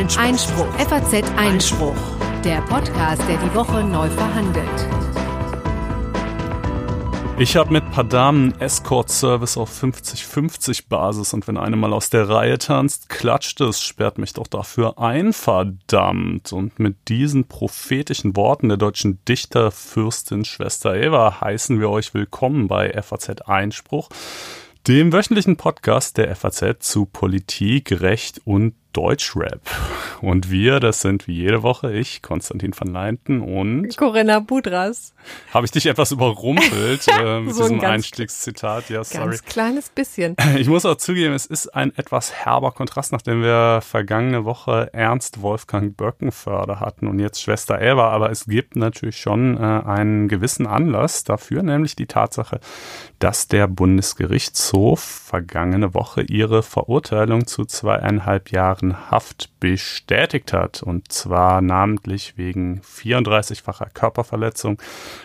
[0.00, 0.22] Einspruch.
[0.22, 0.78] Einspruch.
[0.78, 1.96] FAZ Einspruch.
[2.42, 4.88] Der Podcast, der die Woche neu verhandelt.
[7.38, 12.56] Ich habe mit Padamen Escort-Service auf 50-50 Basis und wenn eine mal aus der Reihe
[12.56, 16.50] tanzt, klatscht es, sperrt mich doch dafür ein, verdammt.
[16.54, 22.90] Und mit diesen prophetischen Worten der deutschen Dichterfürstin Schwester Eva heißen wir euch willkommen bei
[23.02, 24.08] FAZ Einspruch,
[24.88, 29.60] dem wöchentlichen Podcast der FAZ zu Politik, Recht und Deutschrap.
[30.20, 35.14] Und wir, das sind wie jede Woche ich, Konstantin van Leinten und Corinna Budras.
[35.52, 38.90] Habe ich dich etwas überrumpelt äh, mit so diesem ganz, Einstiegszitat?
[38.90, 39.26] Ja, sorry.
[39.26, 40.36] Ganz kleines bisschen.
[40.56, 45.42] Ich muss auch zugeben, es ist ein etwas herber Kontrast, nachdem wir vergangene Woche Ernst
[45.42, 48.10] Wolfgang Böckenförder hatten und jetzt Schwester Elva.
[48.10, 52.60] Aber es gibt natürlich schon äh, einen gewissen Anlass dafür, nämlich die Tatsache,
[53.18, 60.82] dass der Bundesgerichtshof vergangene Woche ihre Verurteilung zu zweieinhalb Jahren Jahren Haft bestätigt hat.
[60.82, 64.80] Und zwar namentlich wegen 34-facher Körperverletzung,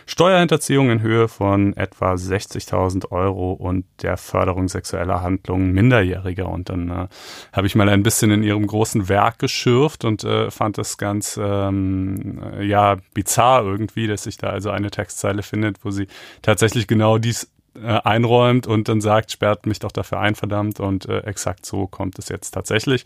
[0.06, 6.50] Steuerhinterziehung in Höhe von etwa 60.000 Euro und der Förderung sexueller Handlungen Minderjähriger.
[6.50, 7.08] Und dann äh,
[7.54, 11.40] habe ich mal ein bisschen in ihrem großen Werk geschürft und äh, fand das ganz
[11.42, 16.08] ähm, ja bizarr irgendwie, dass sich da also eine Textzeile findet, wo sie
[16.42, 17.50] tatsächlich genau dies
[17.82, 20.80] äh, einräumt und dann sagt, sperrt mich doch dafür ein, verdammt.
[20.80, 23.04] Und äh, exakt so kommt es jetzt tatsächlich.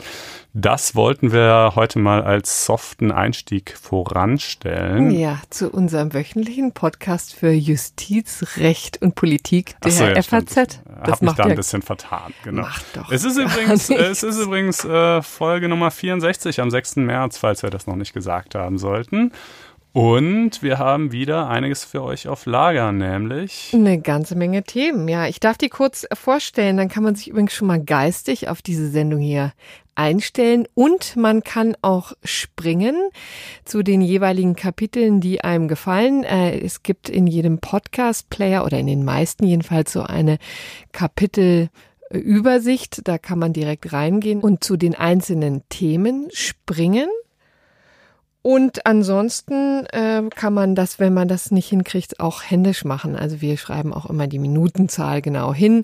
[0.54, 5.12] Das wollten wir heute mal als soften Einstieg voranstellen.
[5.12, 10.52] Ja, zu unserem wöchentlichen Podcast für Justiz, Recht und Politik der so, ja, FAZ.
[10.52, 10.80] Stimmt.
[11.04, 12.64] Das Hab mich da ein bisschen vertan, genau.
[12.64, 16.98] Macht doch es ist übrigens, es ist übrigens äh, Folge Nummer 64 am 6.
[16.98, 19.32] März, falls wir das noch nicht gesagt haben sollten.
[19.92, 25.08] Und wir haben wieder einiges für euch auf Lager, nämlich eine ganze Menge Themen.
[25.08, 28.62] Ja, ich darf die kurz vorstellen, dann kann man sich übrigens schon mal geistig auf
[28.62, 29.52] diese Sendung hier
[29.96, 32.96] einstellen und man kann auch springen
[33.66, 36.24] zu den jeweiligen Kapiteln, die einem gefallen.
[36.24, 40.38] Äh, es gibt in jedem Podcast-Player oder in den meisten jedenfalls so eine
[40.94, 43.08] Kapitelübersicht.
[43.08, 47.10] Da kann man direkt reingehen und zu den einzelnen Themen springen.
[48.42, 53.18] Und ansonsten äh, kann man das, wenn man das nicht hinkriegt, auch händisch machen.
[53.18, 55.84] Also wir schreiben auch immer die Minutenzahl genau hin.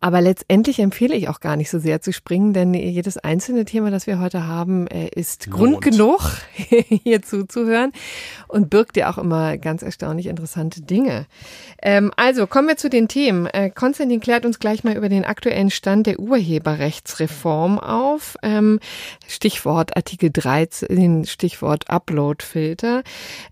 [0.00, 3.90] Aber letztendlich empfehle ich auch gar nicht so sehr zu springen, denn jedes einzelne Thema,
[3.90, 5.58] das wir heute haben, äh, ist Lohnt.
[5.58, 6.20] Grund genug,
[7.02, 7.92] hier zuzuhören
[8.46, 11.26] und birgt ja auch immer ganz erstaunlich interessante Dinge.
[11.82, 13.46] Ähm, also kommen wir zu den Themen.
[13.46, 18.36] Äh, Konstantin klärt uns gleich mal über den aktuellen Stand der Urheberrechtsreform auf.
[18.44, 18.78] Ähm,
[19.26, 23.02] Stichwort Artikel 13, Stichwort Upload-Filter.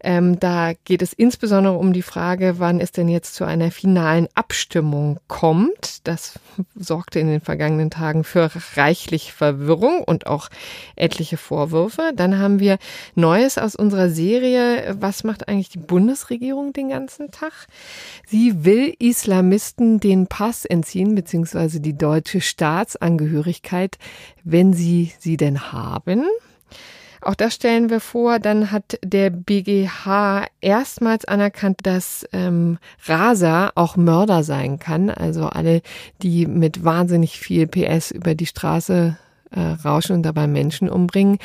[0.00, 4.28] Ähm, da geht es insbesondere um die Frage, wann es denn jetzt zu einer finalen
[4.34, 6.06] Abstimmung kommt.
[6.06, 6.38] Das
[6.76, 10.48] sorgte in den vergangenen Tagen für reichlich Verwirrung und auch
[10.94, 12.12] etliche Vorwürfe.
[12.14, 12.78] Dann haben wir
[13.14, 14.96] Neues aus unserer Serie.
[15.00, 17.66] Was macht eigentlich die Bundesregierung den ganzen Tag?
[18.26, 23.98] Sie will Islamisten den Pass entziehen, beziehungsweise die deutsche Staatsangehörigkeit,
[24.44, 26.26] wenn sie sie denn haben.
[27.26, 28.38] Auch das stellen wir vor.
[28.38, 35.10] Dann hat der BGH erstmals anerkannt, dass ähm, Raser auch Mörder sein kann.
[35.10, 35.82] Also alle,
[36.22, 39.16] die mit wahnsinnig viel PS über die Straße
[39.50, 41.38] äh, rauschen und dabei Menschen umbringen.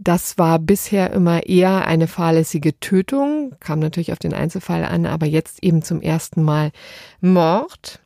[0.00, 5.26] Das war bisher immer eher eine fahrlässige Tötung, kam natürlich auf den Einzelfall an, aber
[5.26, 6.70] jetzt eben zum ersten Mal
[7.20, 8.00] Mord.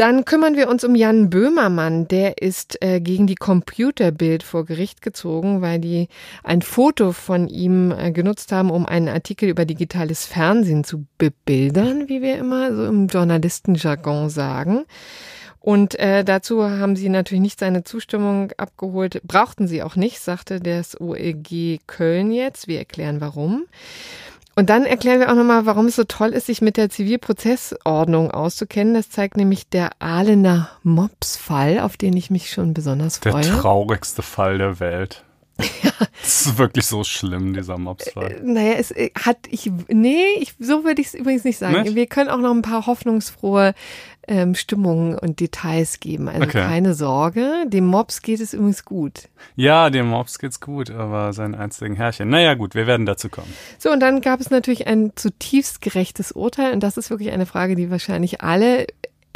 [0.00, 2.08] Dann kümmern wir uns um Jan Böhmermann.
[2.08, 6.08] Der ist äh, gegen die Computerbild vor Gericht gezogen, weil die
[6.42, 12.08] ein Foto von ihm äh, genutzt haben, um einen Artikel über digitales Fernsehen zu bebildern,
[12.08, 14.86] wie wir immer so im Journalistenjargon sagen.
[15.58, 19.20] Und äh, dazu haben sie natürlich nicht seine Zustimmung abgeholt.
[19.24, 22.68] Brauchten sie auch nicht, sagte das OEG Köln jetzt.
[22.68, 23.66] Wir erklären warum.
[24.60, 28.30] Und dann erklären wir auch nochmal, warum es so toll ist, sich mit der Zivilprozessordnung
[28.30, 28.92] auszukennen.
[28.92, 33.40] Das zeigt nämlich der Ahlener Mops-Fall, auf den ich mich schon besonders freue.
[33.40, 35.24] Der traurigste Fall der Welt.
[35.82, 35.92] Ja.
[36.22, 38.32] Das ist wirklich so schlimm, dieser Mobsfall.
[38.32, 41.82] Äh, naja, es äh, hat ich, nee, ich, so würde ich es übrigens nicht sagen.
[41.82, 41.94] Nicht?
[41.94, 43.74] Wir können auch noch ein paar hoffnungsfrohe
[44.28, 46.28] ähm, Stimmungen und Details geben.
[46.28, 46.60] Also okay.
[46.60, 47.64] keine Sorge.
[47.66, 49.28] Dem Mobs geht es übrigens gut.
[49.56, 52.28] Ja, dem Mobs geht's gut, aber sein einzigen Herrchen.
[52.28, 53.52] Naja, gut, wir werden dazu kommen.
[53.78, 56.72] So, und dann gab es natürlich ein zutiefst gerechtes Urteil.
[56.72, 58.86] Und das ist wirklich eine Frage, die wahrscheinlich alle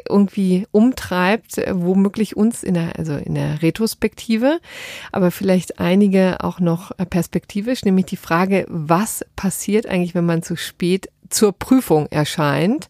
[0.09, 4.61] irgendwie umtreibt, äh, womöglich uns in der, also in der Retrospektive,
[5.13, 10.43] aber vielleicht einige auch noch äh, perspektivisch, nämlich die Frage, was passiert eigentlich, wenn man
[10.43, 12.89] zu spät zur Prüfung erscheint.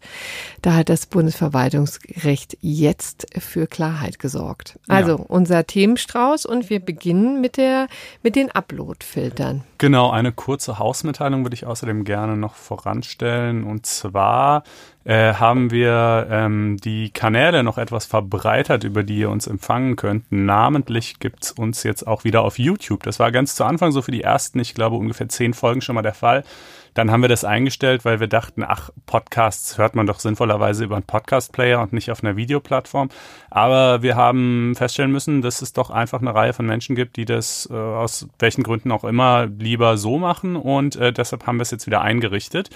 [0.62, 4.78] Da hat das Bundesverwaltungsgericht jetzt für Klarheit gesorgt.
[4.88, 5.24] Also ja.
[5.28, 7.88] unser Themenstrauß und wir beginnen mit der
[8.22, 9.62] mit den Upload-Filtern.
[9.78, 14.62] Genau, eine kurze Hausmitteilung würde ich außerdem gerne noch voranstellen und zwar
[15.04, 20.24] äh, haben wir ähm, die Kanäle noch etwas verbreitert, über die ihr uns empfangen könnt.
[20.30, 23.02] Namentlich gibt's uns jetzt auch wieder auf YouTube.
[23.02, 25.94] Das war ganz zu Anfang so für die ersten, ich glaube, ungefähr zehn Folgen schon
[25.94, 26.44] mal der Fall.
[26.94, 30.96] Dann haben wir das eingestellt, weil wir dachten, ach, Podcasts hört man doch sinnvollerweise über
[30.96, 33.08] einen Podcast-Player und nicht auf einer Videoplattform.
[33.50, 37.24] Aber wir haben feststellen müssen, dass es doch einfach eine Reihe von Menschen gibt, die
[37.24, 41.62] das äh, aus welchen Gründen auch immer lieber so machen und äh, deshalb haben wir
[41.62, 42.70] es jetzt wieder eingerichtet.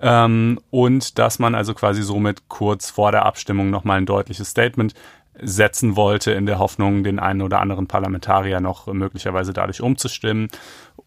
[0.00, 4.94] ähm, und dass man also quasi somit kurz vor der Abstimmung nochmal ein deutliches Statement
[5.40, 10.48] setzen wollte, in der Hoffnung, den einen oder anderen Parlamentarier noch möglicherweise dadurch umzustimmen.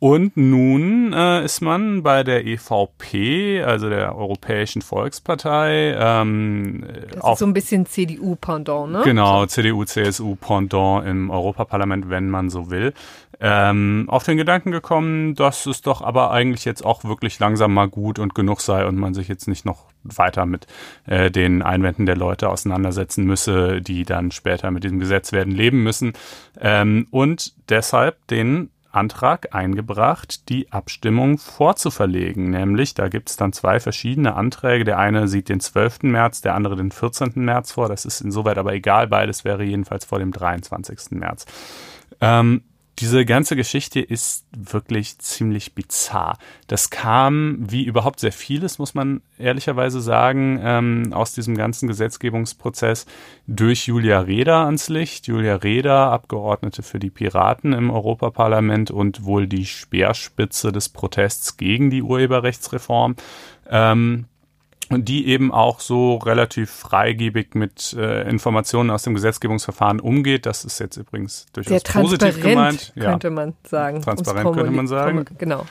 [0.03, 7.33] Und nun äh, ist man bei der EVP, also der Europäischen Volkspartei, ähm, das auf,
[7.33, 9.01] ist so ein bisschen CDU-Pendant, ne?
[9.03, 12.95] Genau, CDU-CSU-Pendant im Europaparlament, wenn man so will.
[13.39, 17.88] Ähm, auf den Gedanken gekommen, dass es doch aber eigentlich jetzt auch wirklich langsam mal
[17.88, 20.65] gut und genug sei und man sich jetzt nicht noch weiter mit
[21.06, 25.83] äh, den Einwänden der Leute auseinandersetzen müsse, die dann später mit diesem Gesetz werden leben
[25.83, 26.13] müssen.
[26.59, 32.50] Ähm, und deshalb den Antrag eingebracht, die Abstimmung vorzuverlegen.
[32.50, 34.84] Nämlich, da gibt es dann zwei verschiedene Anträge.
[34.84, 36.04] Der eine sieht den 12.
[36.04, 37.34] März, der andere den 14.
[37.36, 37.88] März vor.
[37.88, 39.08] Das ist insoweit aber egal.
[39.08, 41.12] Beides wäre jedenfalls vor dem 23.
[41.12, 41.46] März.
[42.20, 42.64] Ähm,
[43.01, 46.38] diese ganze Geschichte ist wirklich ziemlich bizarr.
[46.68, 53.07] Das kam, wie überhaupt sehr vieles, muss man ehrlicherweise sagen, ähm, aus diesem ganzen Gesetzgebungsprozess
[53.48, 55.25] durch Julia Reda ans Licht.
[55.25, 61.89] Julia Reda, Abgeordnete für die Piraten im Europaparlament und wohl die Speerspitze des Protests gegen
[61.89, 63.15] die Urheberrechtsreform.
[63.68, 64.25] Ähm,
[64.98, 70.46] die eben auch so relativ freigebig mit äh, Informationen aus dem Gesetzgebungsverfahren umgeht.
[70.46, 72.94] Das ist jetzt übrigens durchaus Sehr positiv gemeint.
[72.98, 73.34] Könnte ja.
[73.34, 74.02] man sagen.
[74.02, 75.26] Transparent könnte man sagen.
[75.38, 75.66] Genau.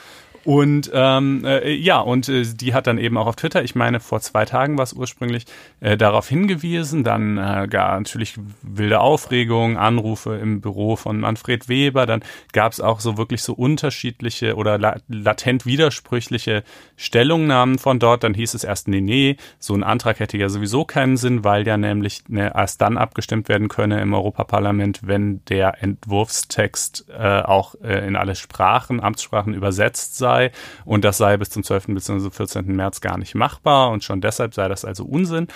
[0.45, 4.01] Und ähm, äh, ja, und äh, die hat dann eben auch auf Twitter, ich meine
[4.01, 5.45] vor zwei Tagen war es ursprünglich,
[5.81, 7.05] äh, darauf hingewiesen.
[7.05, 12.07] Dann äh, gar natürlich wilde Aufregung, Anrufe im Büro von Manfred Weber.
[12.07, 12.23] Dann
[12.53, 16.65] gab es auch so wirklich so unterschiedliche oder la latent widersprüchliche
[16.97, 18.25] Stellungnahmen von dort.
[18.25, 21.67] Dann hieß es erst, nee, nee, so ein Antrag hätte ja sowieso keinen Sinn, weil
[21.67, 27.75] ja nämlich ne, erst dann abgestimmt werden könne im Europaparlament, wenn der Entwurfstext äh, auch
[27.83, 30.53] äh, in alle Sprachen, Amtssprachen übersetzt sei sei
[30.85, 31.87] und das sei bis zum 12.
[31.89, 32.31] bzw.
[32.31, 32.67] 14.
[32.75, 35.49] März gar nicht machbar und schon deshalb sei das also Unsinn.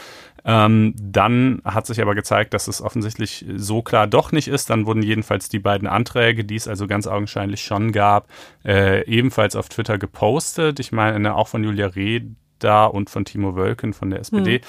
[0.44, 4.68] Ähm, dann hat sich aber gezeigt, dass es offensichtlich so klar doch nicht ist.
[4.68, 8.28] Dann wurden jedenfalls die beiden Anträge, die es also ganz augenscheinlich schon gab,
[8.64, 10.80] äh, ebenfalls auf Twitter gepostet.
[10.80, 12.20] Ich meine, auch von Julia Reh
[12.64, 14.56] da und von Timo Wölken von der SPD.
[14.56, 14.60] Hm.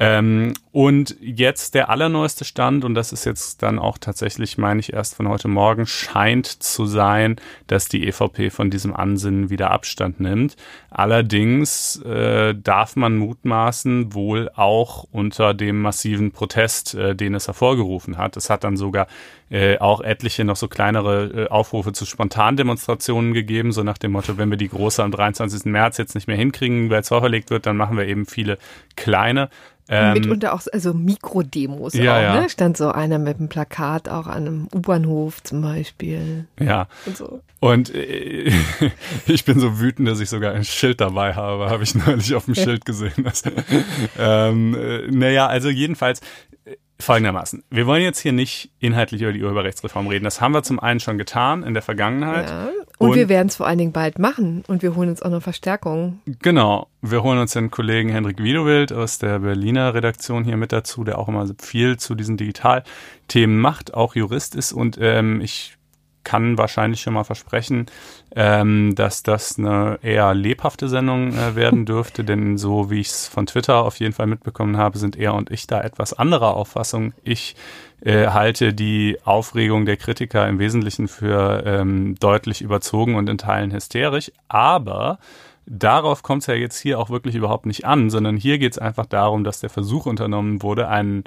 [0.00, 4.92] Ähm, und jetzt der allerneueste Stand, und das ist jetzt dann auch tatsächlich, meine ich,
[4.92, 7.36] erst von heute Morgen, scheint zu sein,
[7.68, 10.56] dass die EVP von diesem Ansinnen wieder Abstand nimmt.
[10.90, 18.18] Allerdings äh, darf man mutmaßen, wohl auch unter dem massiven Protest, äh, den es hervorgerufen
[18.18, 18.36] hat.
[18.36, 19.06] Es hat dann sogar
[19.50, 24.38] äh, auch etliche noch so kleinere äh, Aufrufe zu Spontandemonstrationen gegeben, so nach dem Motto,
[24.38, 25.66] wenn wir die große am 23.
[25.66, 28.58] März jetzt nicht mehr hinkriegen, weil es verlegt wird, dann machen wir eben viele
[28.96, 29.50] kleine.
[29.86, 32.40] Ähm, Mitunter auch also Mikrodemos ja, auch, ja.
[32.40, 32.48] ne?
[32.48, 36.46] Stand so einer mit einem Plakat auch an einem U-Bahnhof zum Beispiel.
[36.58, 36.88] Ja.
[37.04, 37.40] Und, so.
[37.60, 38.50] und äh,
[39.26, 42.46] ich bin so wütend, dass ich sogar ein Schild dabei habe, habe ich neulich auf
[42.46, 43.12] dem Schild gesehen.
[44.18, 46.20] Ähm, äh, naja, also jedenfalls,
[47.04, 47.64] folgendermaßen.
[47.70, 50.24] Wir wollen jetzt hier nicht inhaltlich über die Urheberrechtsreform reden.
[50.24, 52.50] Das haben wir zum einen schon getan in der Vergangenheit.
[52.50, 52.68] Ja.
[52.98, 55.30] Und, und wir werden es vor allen Dingen bald machen und wir holen uns auch
[55.30, 56.20] noch Verstärkung.
[56.40, 56.88] Genau.
[57.02, 61.18] Wir holen uns den Kollegen Henrik Wiedewild aus der Berliner Redaktion hier mit dazu, der
[61.18, 65.76] auch immer viel zu diesen Digitalthemen macht, auch Jurist ist und ähm, ich
[66.24, 67.86] kann wahrscheinlich schon mal versprechen,
[68.34, 73.28] ähm, dass das eine eher lebhafte Sendung äh, werden dürfte, denn so wie ich es
[73.28, 77.12] von Twitter auf jeden Fall mitbekommen habe, sind er und ich da etwas anderer Auffassung.
[77.22, 77.54] Ich
[78.00, 83.72] äh, halte die Aufregung der Kritiker im Wesentlichen für ähm, deutlich überzogen und in Teilen
[83.72, 85.18] hysterisch, aber
[85.66, 88.78] Darauf kommt es ja jetzt hier auch wirklich überhaupt nicht an, sondern hier geht es
[88.78, 91.24] einfach darum, dass der Versuch unternommen wurde, einen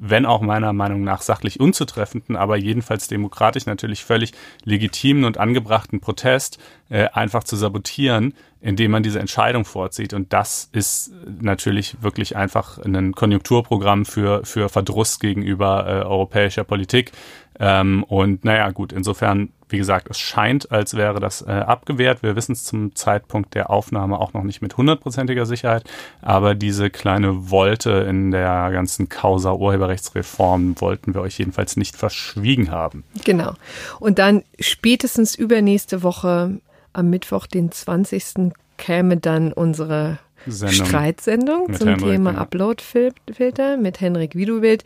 [0.00, 4.32] wenn auch meiner Meinung nach sachlich unzutreffenden, aber jedenfalls demokratisch natürlich völlig
[4.64, 10.14] legitimen und angebrachten Protest äh, einfach zu sabotieren, indem man diese Entscheidung vorzieht.
[10.14, 17.12] Und das ist natürlich wirklich einfach ein Konjunkturprogramm für, für Verdruss gegenüber äh, europäischer Politik.
[17.60, 22.22] Ähm, und naja, gut, insofern wie gesagt, es scheint, als wäre das äh, abgewehrt.
[22.22, 25.84] Wir wissen es zum Zeitpunkt der Aufnahme auch noch nicht mit hundertprozentiger Sicherheit,
[26.22, 32.70] aber diese kleine Wolte in der ganzen Causa Urheberrechtsreform wollten wir euch jedenfalls nicht verschwiegen
[32.70, 33.04] haben.
[33.24, 33.54] Genau.
[33.98, 36.60] Und dann spätestens übernächste Woche
[36.92, 38.52] am Mittwoch, den 20.
[38.76, 42.38] käme dann unsere Sendung Streitsendung zum Henrik, Thema ja.
[42.38, 44.84] Uploadfilter mit Henrik Wiedewild.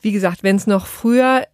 [0.00, 1.44] Wie gesagt, wenn es noch früher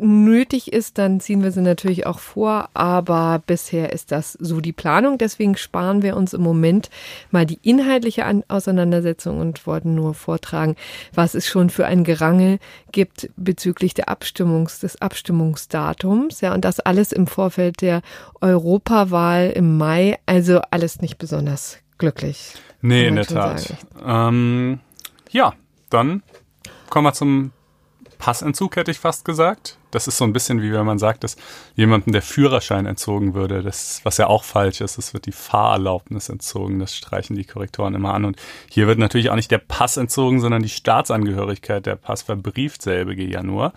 [0.00, 4.72] nötig ist, dann ziehen wir sie natürlich auch vor, aber bisher ist das so die
[4.72, 5.18] Planung.
[5.18, 6.90] Deswegen sparen wir uns im Moment
[7.30, 10.76] mal die inhaltliche Auseinandersetzung und wollten nur vortragen,
[11.14, 12.58] was es schon für ein Gerangel
[12.92, 16.40] gibt bezüglich der Abstimmungs, des Abstimmungsdatums.
[16.40, 18.02] Ja, und das alles im Vorfeld der
[18.40, 20.18] Europawahl im Mai.
[20.26, 22.54] Also alles nicht besonders glücklich.
[22.80, 23.74] Nee, in der Tat.
[24.04, 24.80] Ähm,
[25.30, 25.54] ja,
[25.90, 26.22] dann
[26.90, 27.52] kommen wir zum
[28.18, 29.77] Passentzug, hätte ich fast gesagt.
[29.90, 31.36] Das ist so ein bisschen wie wenn man sagt, dass
[31.74, 33.62] jemandem der Führerschein entzogen würde.
[33.62, 36.78] Das, was ja auch falsch ist, es wird die Fahrerlaubnis entzogen.
[36.78, 38.24] Das streichen die Korrektoren immer an.
[38.24, 38.36] Und
[38.70, 41.86] hier wird natürlich auch nicht der Pass entzogen, sondern die Staatsangehörigkeit.
[41.86, 43.72] Der Pass verbrieft selbige ja nur.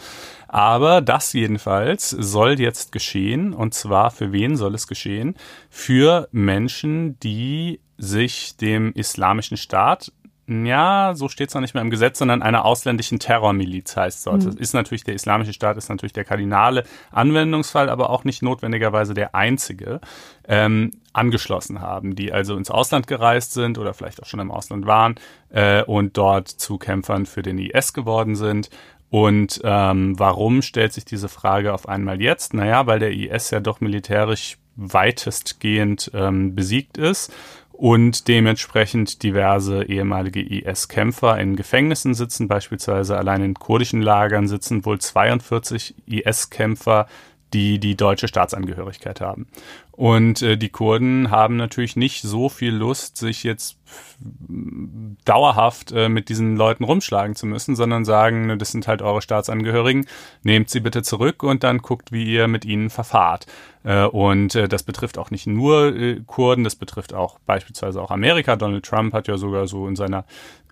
[0.47, 3.53] Aber das jedenfalls soll jetzt geschehen.
[3.53, 5.35] Und zwar für wen soll es geschehen?
[5.69, 10.11] Für Menschen, die sich dem islamischen Staat
[10.51, 14.49] ja, so steht es noch nicht mehr im Gesetz, sondern einer ausländischen Terrormiliz heißt sollte.
[14.49, 14.57] Mhm.
[14.57, 19.35] Ist natürlich der Islamische Staat, ist natürlich der kardinale Anwendungsfall, aber auch nicht notwendigerweise der
[19.35, 20.01] einzige,
[20.47, 24.85] ähm, angeschlossen haben, die also ins Ausland gereist sind oder vielleicht auch schon im Ausland
[24.85, 25.15] waren
[25.49, 28.69] äh, und dort zu Kämpfern für den IS geworden sind.
[29.09, 32.53] Und ähm, warum stellt sich diese Frage auf einmal jetzt?
[32.53, 37.33] Naja, weil der IS ja doch militärisch weitestgehend ähm, besiegt ist
[37.81, 44.99] und dementsprechend diverse ehemalige IS-Kämpfer in Gefängnissen sitzen, beispielsweise allein in kurdischen Lagern sitzen wohl
[44.99, 47.07] 42 IS-Kämpfer,
[47.53, 49.47] die die deutsche Staatsangehörigkeit haben.
[49.91, 53.77] Und äh, die Kurden haben natürlich nicht so viel Lust, sich jetzt
[55.25, 59.21] dauerhaft äh, mit diesen Leuten rumschlagen zu müssen, sondern sagen, ne, das sind halt eure
[59.21, 60.07] Staatsangehörigen,
[60.43, 63.47] nehmt sie bitte zurück und dann guckt, wie ihr mit ihnen verfahrt.
[63.83, 68.11] Äh, und äh, das betrifft auch nicht nur äh, Kurden, das betrifft auch beispielsweise auch
[68.11, 68.55] Amerika.
[68.55, 70.25] Donald Trump hat ja sogar so in seiner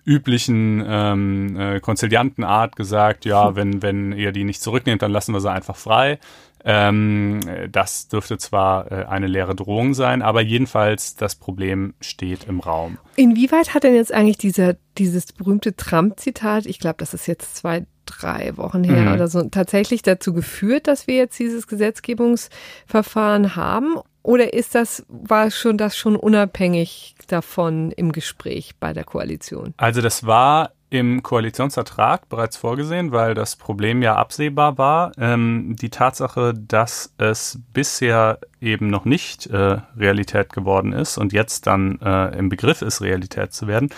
[0.04, 5.40] üblichen ähm, äh, Konziliantenart gesagt, ja, wenn, wenn ihr die nicht zurücknehmt, dann lassen wir
[5.40, 6.18] sie einfach frei.
[6.64, 7.40] Ähm,
[7.70, 12.98] das dürfte zwar äh, eine leere Drohung sein, aber jedenfalls das Problem steht im Raum.
[13.16, 17.86] Inwieweit hat denn jetzt eigentlich dieser, dieses berühmte Trump-Zitat, ich glaube, das ist jetzt zwei,
[18.06, 19.12] drei Wochen her mhm.
[19.12, 23.96] oder so, tatsächlich dazu geführt, dass wir jetzt dieses Gesetzgebungsverfahren haben?
[24.22, 29.72] Oder ist das, war schon das schon unabhängig davon im Gespräch bei der Koalition?
[29.78, 35.12] Also das war im Koalitionsvertrag bereits vorgesehen, weil das Problem ja absehbar war.
[35.18, 41.68] Ähm, die Tatsache, dass es bisher eben noch nicht äh, Realität geworden ist und jetzt
[41.68, 43.90] dann äh, im Begriff ist, Realität zu werden,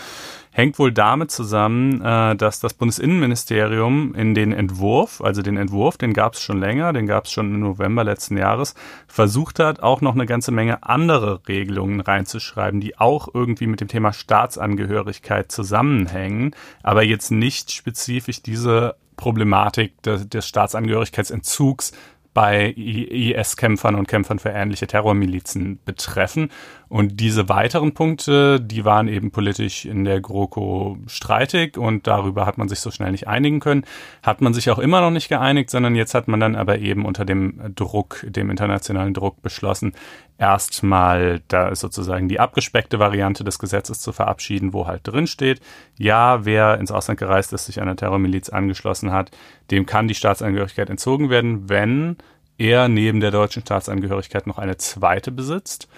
[0.53, 6.13] hängt wohl damit zusammen, äh, dass das Bundesinnenministerium in den Entwurf, also den Entwurf, den
[6.13, 8.75] gab es schon länger, den gab es schon im November letzten Jahres,
[9.09, 13.89] versucht hat, auch noch eine ganze Menge andere Regelungen reinzuschreiben, die auch irgendwie mit dem
[13.89, 21.93] Thema Staatsangehörigkeit zusammenhängen, aber jetzt nicht spezifisch diese Problematik des, des Staatsangehörigkeitsentzugs
[22.35, 26.51] bei IS-Kämpfern und Kämpfern für ähnliche Terrormilizen betreffen.
[26.93, 32.59] Und diese weiteren Punkte, die waren eben politisch in der GroKo streitig und darüber hat
[32.59, 33.85] man sich so schnell nicht einigen können.
[34.23, 37.07] Hat man sich auch immer noch nicht geeinigt, sondern jetzt hat man dann aber eben
[37.07, 39.95] unter dem Druck, dem internationalen Druck beschlossen,
[40.37, 45.63] erstmal da sozusagen die abgespeckte Variante des Gesetzes zu verabschieden, wo halt drin steht,
[45.97, 49.31] ja, wer ins Ausland gereist ist, sich einer Terrormiliz angeschlossen hat,
[49.71, 52.19] dem kann die Staatsangehörigkeit entzogen werden, wenn
[52.59, 55.89] er neben der deutschen Staatsangehörigkeit noch eine zweite besitzt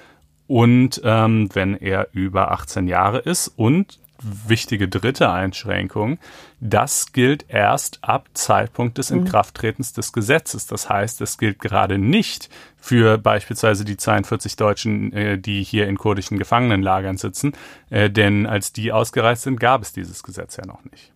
[0.46, 6.18] und ähm, wenn er über 18 Jahre ist und wichtige dritte Einschränkung,
[6.60, 9.20] das gilt erst ab Zeitpunkt des mhm.
[9.20, 10.66] Inkrafttretens des Gesetzes.
[10.66, 12.48] Das heißt, es gilt gerade nicht
[12.78, 17.52] für beispielsweise die 42 Deutschen, äh, die hier in kurdischen Gefangenenlagern sitzen,
[17.90, 21.12] äh, denn als die ausgereist sind, gab es dieses Gesetz ja noch nicht.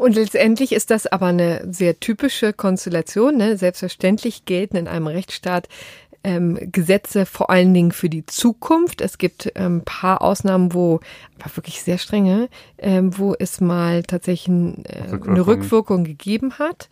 [0.00, 3.36] Und letztendlich ist das aber eine sehr typische Konstellation.
[3.36, 3.58] Ne?
[3.58, 5.68] Selbstverständlich gelten in einem Rechtsstaat
[6.22, 9.00] ähm, Gesetze vor allen Dingen für die Zukunft.
[9.00, 11.00] Es gibt ein ähm, paar Ausnahmen, wo,
[11.38, 12.48] aber wirklich sehr strenge,
[12.78, 15.28] ähm, wo es mal tatsächlich ein, äh, Rückwirkung.
[15.28, 16.88] eine Rückwirkung gegeben hat.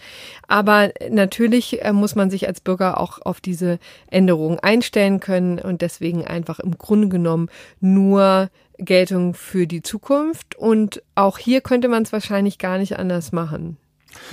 [0.46, 3.78] Aber natürlich äh, muss man sich als Bürger auch auf diese
[4.10, 7.48] Änderungen einstellen können und deswegen einfach im Grunde genommen
[7.80, 10.54] nur Geltung für die Zukunft.
[10.56, 13.76] Und auch hier könnte man es wahrscheinlich gar nicht anders machen.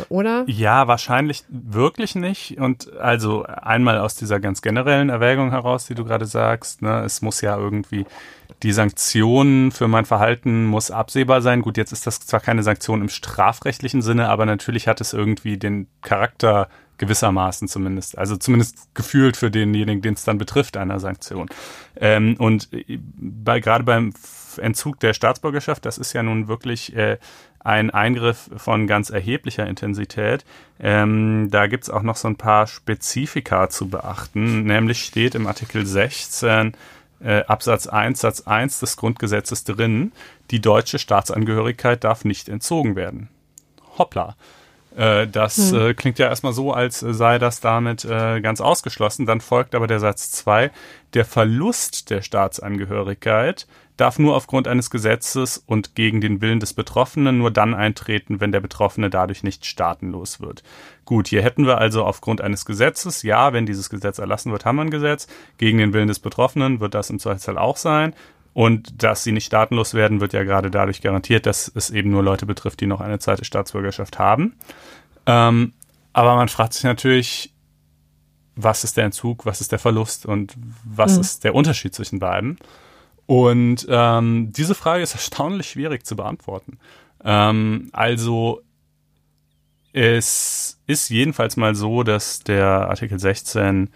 [0.09, 0.43] Oder?
[0.47, 2.57] Ja, wahrscheinlich wirklich nicht.
[2.57, 7.21] Und also einmal aus dieser ganz generellen Erwägung heraus, die du gerade sagst, ne, es
[7.21, 8.05] muss ja irgendwie
[8.63, 11.61] die Sanktion für mein Verhalten muss absehbar sein.
[11.61, 15.57] Gut, jetzt ist das zwar keine Sanktion im strafrechtlichen Sinne, aber natürlich hat es irgendwie
[15.57, 21.49] den Charakter gewissermaßen zumindest, also zumindest gefühlt für denjenigen, den es dann betrifft, einer Sanktion.
[21.97, 22.69] Ähm, und
[23.17, 24.13] bei, gerade beim
[24.57, 27.17] Entzug der Staatsbürgerschaft, das ist ja nun wirklich äh,
[27.59, 30.45] ein Eingriff von ganz erheblicher Intensität.
[30.79, 34.63] Ähm, da gibt's auch noch so ein paar Spezifika zu beachten.
[34.63, 36.73] Nämlich steht im Artikel 16
[37.21, 40.11] äh, Absatz 1 Satz 1 des Grundgesetzes drin,
[40.51, 43.29] die deutsche Staatsangehörigkeit darf nicht entzogen werden.
[43.97, 44.35] Hoppla.
[44.95, 45.79] Äh, das hm.
[45.79, 49.25] äh, klingt ja erstmal so, als sei das damit äh, ganz ausgeschlossen.
[49.25, 50.71] Dann folgt aber der Satz 2,
[51.13, 57.37] der Verlust der Staatsangehörigkeit darf nur aufgrund eines Gesetzes und gegen den Willen des Betroffenen
[57.37, 60.63] nur dann eintreten, wenn der Betroffene dadurch nicht staatenlos wird.
[61.05, 64.75] Gut, hier hätten wir also aufgrund eines Gesetzes, ja, wenn dieses Gesetz erlassen wird, haben
[64.77, 65.27] wir ein Gesetz.
[65.57, 68.13] Gegen den Willen des Betroffenen wird das im Zweifelsfall auch sein.
[68.55, 72.23] Und dass sie nicht staatenlos werden, wird ja gerade dadurch garantiert, dass es eben nur
[72.23, 74.55] Leute betrifft, die noch eine zweite Staatsbürgerschaft haben.
[75.25, 75.73] Ähm,
[76.13, 77.53] aber man fragt sich natürlich,
[78.55, 81.21] was ist der Entzug, was ist der Verlust und was mhm.
[81.21, 82.57] ist der Unterschied zwischen beiden?
[83.25, 86.79] Und ähm, diese Frage ist erstaunlich schwierig zu beantworten.
[87.25, 88.61] Ähm, also
[89.91, 93.89] es ist jedenfalls mal so, dass der Artikel 16 äh,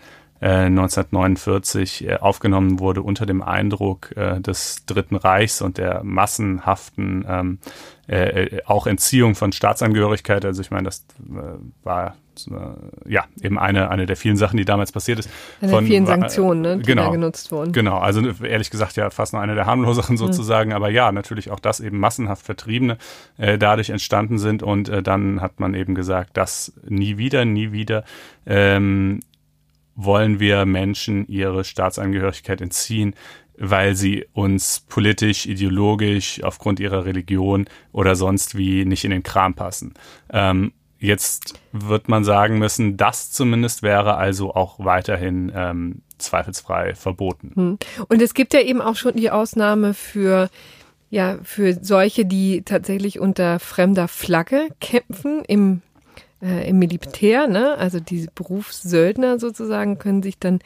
[0.46, 7.60] 1949 äh, aufgenommen wurde unter dem Eindruck äh, des Dritten Reichs und der massenhaften ähm,
[8.08, 10.46] äh, äh auch Entziehung von Staatsangehörigkeit.
[10.46, 12.16] Also ich meine, das äh, war
[12.48, 15.30] äh, ja, eben eine, eine der vielen Sachen, die damals passiert ist.
[15.62, 17.72] Eine der vielen Sanktionen, ne, die genau, da genutzt wurden.
[17.72, 20.18] Genau, also ehrlich gesagt ja fast noch eine der harmloseren hm.
[20.18, 20.76] sozusagen, mhm.
[20.76, 22.98] aber ja, natürlich auch, dass eben massenhaft Vertriebene
[23.38, 27.72] äh, dadurch entstanden sind und äh, dann hat man eben gesagt, dass nie wieder, nie
[27.72, 28.04] wieder
[28.46, 29.20] ähm,
[30.02, 33.16] wollen wir Menschen ihre Staatsangehörigkeit entziehen,
[33.58, 39.54] weil sie uns politisch, ideologisch, aufgrund ihrer Religion oder sonst wie nicht in den Kram
[39.56, 39.94] passen.
[40.32, 47.52] Ähm, Jetzt wird man sagen müssen, das zumindest wäre also auch weiterhin ähm, zweifelsfrei verboten.
[47.56, 47.78] Hm.
[48.10, 50.50] Und es gibt ja eben auch schon die Ausnahme für
[51.10, 55.82] ja für solche, die tatsächlich unter fremder Flagge kämpfen im
[56.42, 57.76] äh, im Militär, ne?
[57.78, 60.60] Also diese Berufssöldner sozusagen können sich dann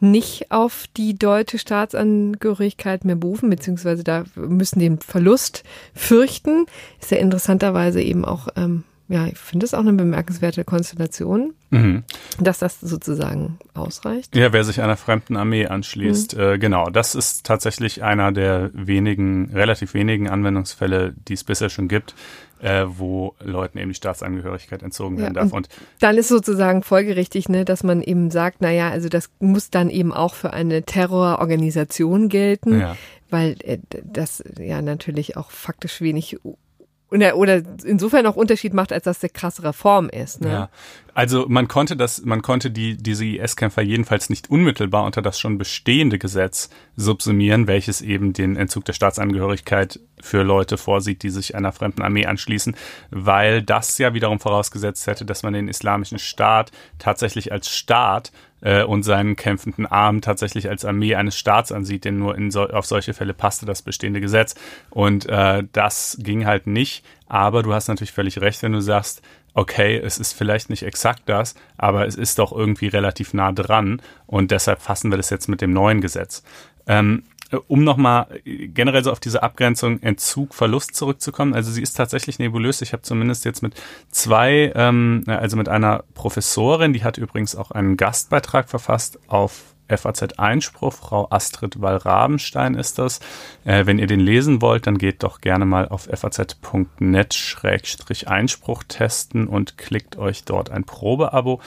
[0.00, 5.62] nicht auf die deutsche Staatsangehörigkeit mehr berufen, beziehungsweise da müssen den Verlust
[5.94, 6.66] fürchten.
[7.00, 8.82] Ist ja interessanterweise eben auch ähm,
[9.12, 12.02] ja, ich finde es auch eine bemerkenswerte Konstellation, mhm.
[12.40, 14.34] dass das sozusagen ausreicht.
[14.34, 16.42] Ja, wer sich einer fremden Armee anschließt, mhm.
[16.42, 21.88] äh, genau, das ist tatsächlich einer der wenigen, relativ wenigen Anwendungsfälle, die es bisher schon
[21.88, 22.14] gibt,
[22.62, 25.52] äh, wo Leuten eben die Staatsangehörigkeit entzogen werden ja, darf.
[25.52, 25.68] Und, und
[26.00, 30.12] dann ist sozusagen folgerichtig, ne, dass man eben sagt, naja, also das muss dann eben
[30.12, 32.96] auch für eine Terrororganisation gelten, ja.
[33.30, 36.38] weil äh, das ja natürlich auch faktisch wenig
[37.12, 40.40] oder, oder insofern auch Unterschied macht, als dass der krassere Form ist.
[40.40, 40.50] Ne?
[40.50, 40.70] Ja.
[41.14, 45.58] Also man konnte das, man konnte die, diese IS-Kämpfer jedenfalls nicht unmittelbar unter das schon
[45.58, 51.72] bestehende Gesetz subsumieren, welches eben den Entzug der Staatsangehörigkeit für Leute vorsieht, die sich einer
[51.72, 52.76] fremden Armee anschließen,
[53.10, 58.82] weil das ja wiederum vorausgesetzt hätte, dass man den islamischen Staat tatsächlich als Staat äh,
[58.84, 63.12] und seinen kämpfenden Arm tatsächlich als Armee eines Staats ansieht, denn nur so, auf solche
[63.14, 64.54] Fälle passte das bestehende Gesetz.
[64.90, 67.04] Und äh, das ging halt nicht.
[67.26, 69.22] Aber du hast natürlich völlig recht, wenn du sagst,
[69.54, 74.00] okay, es ist vielleicht nicht exakt das, aber es ist doch irgendwie relativ nah dran
[74.26, 76.42] und deshalb fassen wir das jetzt mit dem neuen Gesetz.
[76.86, 77.24] Ähm,
[77.68, 81.54] um nochmal generell so auf diese Abgrenzung Entzug, Verlust zurückzukommen.
[81.54, 82.82] Also sie ist tatsächlich nebulös.
[82.82, 83.74] Ich habe zumindest jetzt mit
[84.10, 90.38] zwei, ähm, also mit einer Professorin, die hat übrigens auch einen Gastbeitrag verfasst auf FAZ
[90.38, 93.20] Einspruch, Frau Astrid Wall-Rabenstein ist das.
[93.64, 99.78] Äh, wenn ihr den lesen wollt, dann geht doch gerne mal auf faz.net-einspruch testen und
[99.78, 101.60] klickt euch dort ein Probeabo.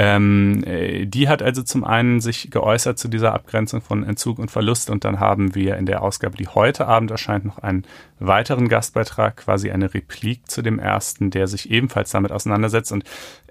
[0.00, 4.48] Ähm, äh, die hat also zum einen sich geäußert zu dieser Abgrenzung von Entzug und
[4.48, 7.84] Verlust und dann haben wir in der Ausgabe, die heute Abend erscheint, noch einen
[8.20, 13.02] weiteren Gastbeitrag, quasi eine Replik zu dem ersten, der sich ebenfalls damit auseinandersetzt und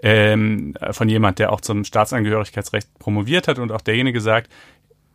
[0.01, 4.49] ähm, von jemand, der auch zum Staatsangehörigkeitsrecht promoviert hat und auch derjenige sagt,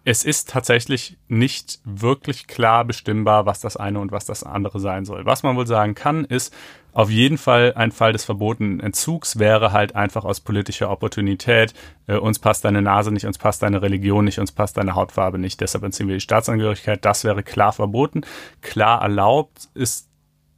[0.04, 5.06] es ist tatsächlich nicht wirklich klar bestimmbar, was das eine und was das andere sein
[5.06, 5.24] soll.
[5.24, 6.52] Was man wohl sagen kann, ist,
[6.92, 11.74] auf jeden Fall ein Fall des verbotenen Entzugs wäre halt einfach aus politischer Opportunität.
[12.06, 15.38] Äh, uns passt deine Nase nicht, uns passt deine Religion nicht, uns passt deine Hautfarbe
[15.38, 15.60] nicht.
[15.60, 17.04] Deshalb entziehen wir die Staatsangehörigkeit.
[17.04, 18.22] Das wäre klar verboten.
[18.60, 20.11] Klar erlaubt ist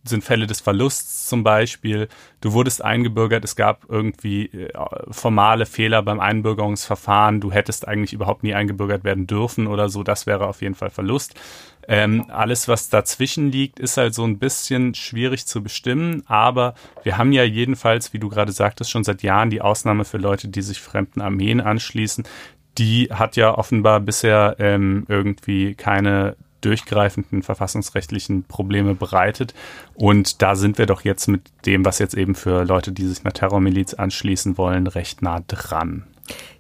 [0.05, 2.09] sind Fälle des Verlusts zum Beispiel.
[2.41, 4.73] Du wurdest eingebürgert, es gab irgendwie äh,
[5.11, 7.41] formale Fehler beim Einbürgerungsverfahren.
[7.41, 10.03] Du hättest eigentlich überhaupt nie eingebürgert werden dürfen oder so.
[10.03, 11.35] Das wäre auf jeden Fall Verlust.
[11.89, 16.23] Ähm, alles, was dazwischen liegt, ist halt so ein bisschen schwierig zu bestimmen.
[16.27, 20.19] Aber wir haben ja jedenfalls, wie du gerade sagtest, schon seit Jahren die Ausnahme für
[20.19, 22.25] Leute, die sich fremden Armeen anschließen.
[22.79, 29.55] Die hat ja offenbar bisher ähm, irgendwie keine durchgreifenden verfassungsrechtlichen Probleme bereitet.
[29.95, 33.25] Und da sind wir doch jetzt mit dem, was jetzt eben für Leute, die sich
[33.25, 36.05] einer Terrormiliz anschließen wollen, recht nah dran.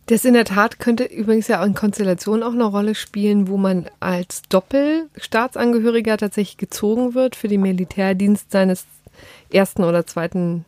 [0.06, 3.86] Das in der Tat könnte übrigens ja in Konstellationen auch eine Rolle spielen, wo man
[4.00, 8.84] als Doppelstaatsangehöriger tatsächlich gezogen wird für den Militärdienst seines
[9.50, 10.66] ersten oder zweiten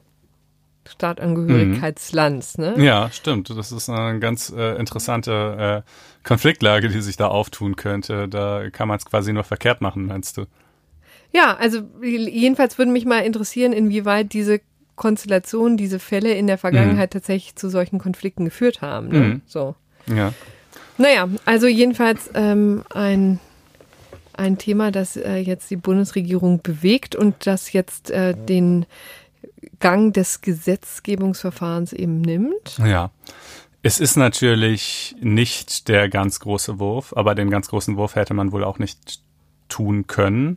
[0.89, 2.59] Staatangehörigkeitslands.
[2.59, 2.75] Ne?
[2.79, 3.51] Ja, stimmt.
[3.51, 5.91] Das ist eine ganz äh, interessante äh,
[6.27, 8.29] Konfliktlage, die sich da auftun könnte.
[8.29, 10.47] Da kann man es quasi nur verkehrt machen, meinst du?
[11.33, 14.61] Ja, also jedenfalls würde mich mal interessieren, inwieweit diese
[14.97, 17.19] Konstellationen, diese Fälle in der Vergangenheit mhm.
[17.19, 19.09] tatsächlich zu solchen Konflikten geführt haben.
[19.09, 19.19] Ne?
[19.19, 19.43] Mhm.
[19.47, 19.75] So.
[20.07, 20.33] Ja.
[20.99, 23.39] Naja, also jedenfalls ähm, ein,
[24.33, 28.87] ein Thema, das äh, jetzt die Bundesregierung bewegt und das jetzt äh, den
[29.81, 32.79] Gang des Gesetzgebungsverfahrens eben nimmt.
[32.79, 33.11] Ja.
[33.83, 38.51] Es ist natürlich nicht der ganz große Wurf, aber den ganz großen Wurf hätte man
[38.53, 39.21] wohl auch nicht
[39.69, 40.57] tun können.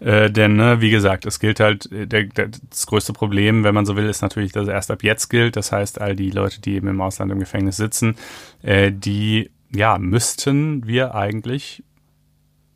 [0.00, 3.74] Äh, denn, ne, wie gesagt, es gilt halt, äh, der, der, das größte Problem, wenn
[3.74, 5.56] man so will, ist natürlich, dass es erst ab jetzt gilt.
[5.56, 8.16] Das heißt, all die Leute, die eben im Ausland im Gefängnis sitzen,
[8.62, 11.82] äh, die, ja, müssten wir eigentlich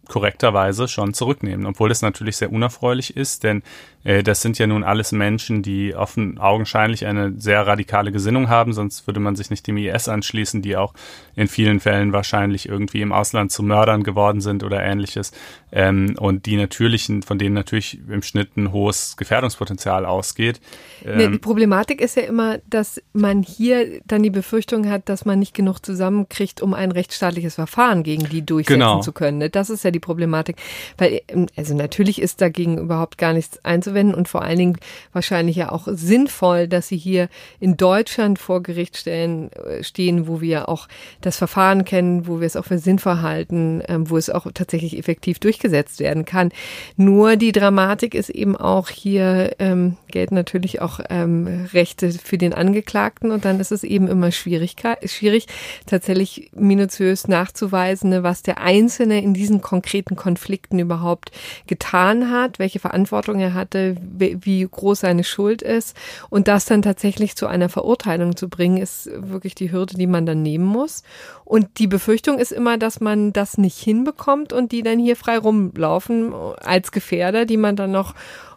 [0.08, 3.62] korrekterweise schon zurücknehmen, obwohl es natürlich sehr unerfreulich ist, denn
[4.04, 9.06] das sind ja nun alles Menschen, die offen augenscheinlich eine sehr radikale Gesinnung haben, sonst
[9.06, 10.92] würde man sich nicht dem IS anschließen, die auch
[11.36, 15.30] in vielen Fällen wahrscheinlich irgendwie im Ausland zu Mördern geworden sind oder ähnliches
[15.70, 20.60] ähm, und die natürlichen, von denen natürlich im Schnitt ein hohes Gefährdungspotenzial ausgeht.
[21.04, 25.24] Ähm, nee, die Problematik ist ja immer, dass man hier dann die Befürchtung hat, dass
[25.24, 29.00] man nicht genug zusammenkriegt, um ein rechtsstaatliches Verfahren gegen die durchsetzen genau.
[29.00, 29.38] zu können.
[29.38, 29.50] Ne?
[29.50, 30.56] Das ist ja die Problematik.
[30.98, 34.78] Weil, ähm, also natürlich ist dagegen überhaupt gar nichts einzuwenden und vor allen Dingen
[35.12, 37.28] wahrscheinlich ja auch sinnvoll, dass sie hier
[37.60, 40.88] in Deutschland vor Gericht stellen, äh, stehen, wo wir auch
[41.20, 44.98] das Verfahren kennen, wo wir es auch für sinnvoll halten, ähm, wo es auch tatsächlich
[44.98, 46.50] effektiv durchgesetzt werden kann.
[46.96, 52.54] Nur die Dramatik ist eben auch hier ähm, gelten natürlich auch ähm, Rechte für den
[52.54, 54.76] Angeklagten und dann ist es eben immer schwierig,
[55.06, 55.46] schwierig
[55.86, 61.32] tatsächlich minutiös nachzuweisen, ne, was der Einzelne in diesen konkreten Konflikten überhaupt
[61.66, 65.96] getan hat, welche Verantwortung er hatte, wie groß seine Schuld ist
[66.30, 70.26] und das dann tatsächlich zu einer Verurteilung zu bringen, ist wirklich die Hürde, die man
[70.26, 71.02] dann nehmen muss.
[71.44, 75.38] Und die Befürchtung ist immer, dass man das nicht hinbekommt und die dann hier frei
[75.38, 78.14] rumlaufen als Gefährder, die man dann noch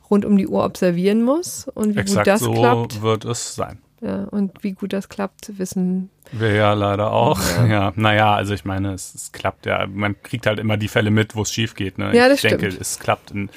[0.10, 1.68] rund um die Uhr observieren muss.
[1.74, 3.02] Und wie Exakt gut das so klappt.
[3.02, 3.80] wird es sein.
[4.02, 7.40] Ja, und wie gut das klappt, wissen wir ja leider auch.
[7.58, 9.88] Ja, ja naja, also ich meine, es, es, klappt ja.
[9.88, 11.98] Man kriegt halt immer die Fälle mit, wo es schief geht.
[11.98, 12.16] Ne?
[12.16, 12.82] Ja, das ich denke, stimmt.
[12.82, 13.50] es klappt in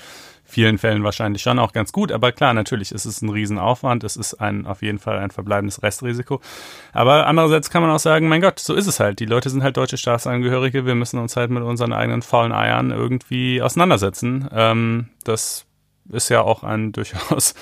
[0.49, 2.11] vielen Fällen wahrscheinlich schon auch ganz gut.
[2.11, 4.03] Aber klar, natürlich ist es ein Riesenaufwand.
[4.03, 6.41] Es ist ein, auf jeden Fall ein verbleibendes Restrisiko.
[6.93, 9.21] Aber andererseits kann man auch sagen, mein Gott, so ist es halt.
[9.21, 10.87] Die Leute sind halt deutsche Staatsangehörige.
[10.87, 14.49] Wir müssen uns halt mit unseren eigenen faulen Eiern irgendwie auseinandersetzen.
[14.53, 15.67] Ähm, das
[16.09, 17.55] ist ja auch ein durchaus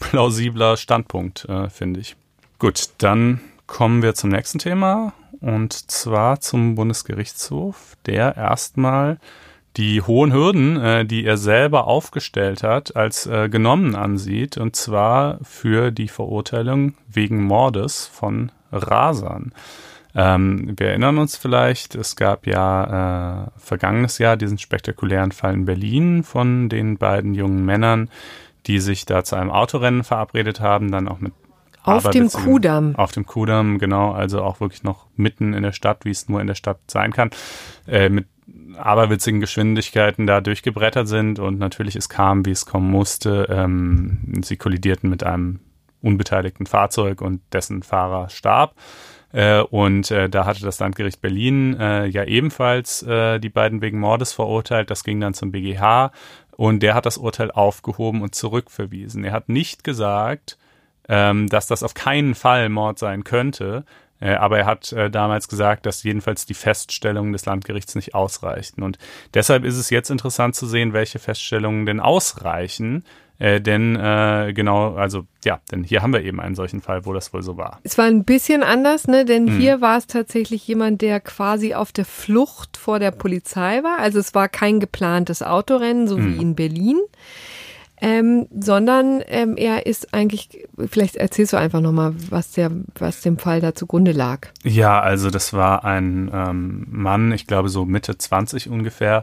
[0.00, 2.16] plausibler Standpunkt, äh, finde ich.
[2.58, 9.18] Gut, dann kommen wir zum nächsten Thema und zwar zum Bundesgerichtshof, der erstmal
[9.76, 15.38] die hohen Hürden, äh, die er selber aufgestellt hat, als äh, genommen ansieht, und zwar
[15.42, 19.52] für die Verurteilung wegen Mordes von Rasern.
[20.14, 25.64] Ähm, wir erinnern uns vielleicht, es gab ja äh, vergangenes Jahr diesen spektakulären Fall in
[25.64, 28.10] Berlin von den beiden jungen Männern,
[28.66, 31.32] die sich da zu einem Autorennen verabredet haben, dann auch mit
[31.84, 32.94] auf dem Kudamm.
[32.94, 34.12] Auf dem Kudamm, genau.
[34.12, 37.12] Also auch wirklich noch mitten in der Stadt, wie es nur in der Stadt sein
[37.12, 37.30] kann.
[37.88, 38.26] Äh, mit
[38.76, 43.46] aberwitzigen Geschwindigkeiten da durchgebrettert sind und natürlich es kam, wie es kommen musste.
[43.50, 45.60] Ähm, sie kollidierten mit einem
[46.02, 48.74] unbeteiligten Fahrzeug und dessen Fahrer starb.
[49.32, 53.98] Äh, und äh, da hatte das Landgericht Berlin äh, ja ebenfalls äh, die beiden wegen
[53.98, 54.90] Mordes verurteilt.
[54.90, 56.12] Das ging dann zum BGH
[56.56, 59.24] und der hat das Urteil aufgehoben und zurückverwiesen.
[59.24, 60.58] Er hat nicht gesagt,
[61.08, 63.84] ähm, dass das auf keinen Fall Mord sein könnte.
[64.22, 68.82] Äh, aber er hat äh, damals gesagt, dass jedenfalls die Feststellungen des Landgerichts nicht ausreichten.
[68.82, 68.98] Und
[69.34, 73.04] deshalb ist es jetzt interessant zu sehen, welche Feststellungen denn ausreichen.
[73.40, 77.12] Äh, denn äh, genau, also ja, denn hier haben wir eben einen solchen Fall, wo
[77.12, 77.80] das wohl so war.
[77.82, 79.24] Es war ein bisschen anders, ne?
[79.24, 79.58] Denn hm.
[79.58, 83.98] hier war es tatsächlich jemand, der quasi auf der Flucht vor der Polizei war.
[83.98, 86.26] Also es war kein geplantes Autorennen, so hm.
[86.26, 87.00] wie in Berlin
[88.04, 92.56] ähm, sondern ähm, er ist eigentlich, vielleicht erzählst du einfach nochmal, was,
[92.98, 94.48] was dem Fall da zugrunde lag.
[94.64, 99.22] Ja, also das war ein ähm, Mann, ich glaube so Mitte 20 ungefähr,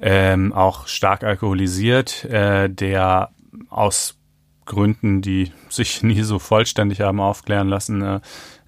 [0.00, 3.28] ähm, auch stark alkoholisiert, äh, der
[3.68, 4.16] aus
[4.64, 8.20] Gründen, die sich nie so vollständig haben aufklären lassen, äh,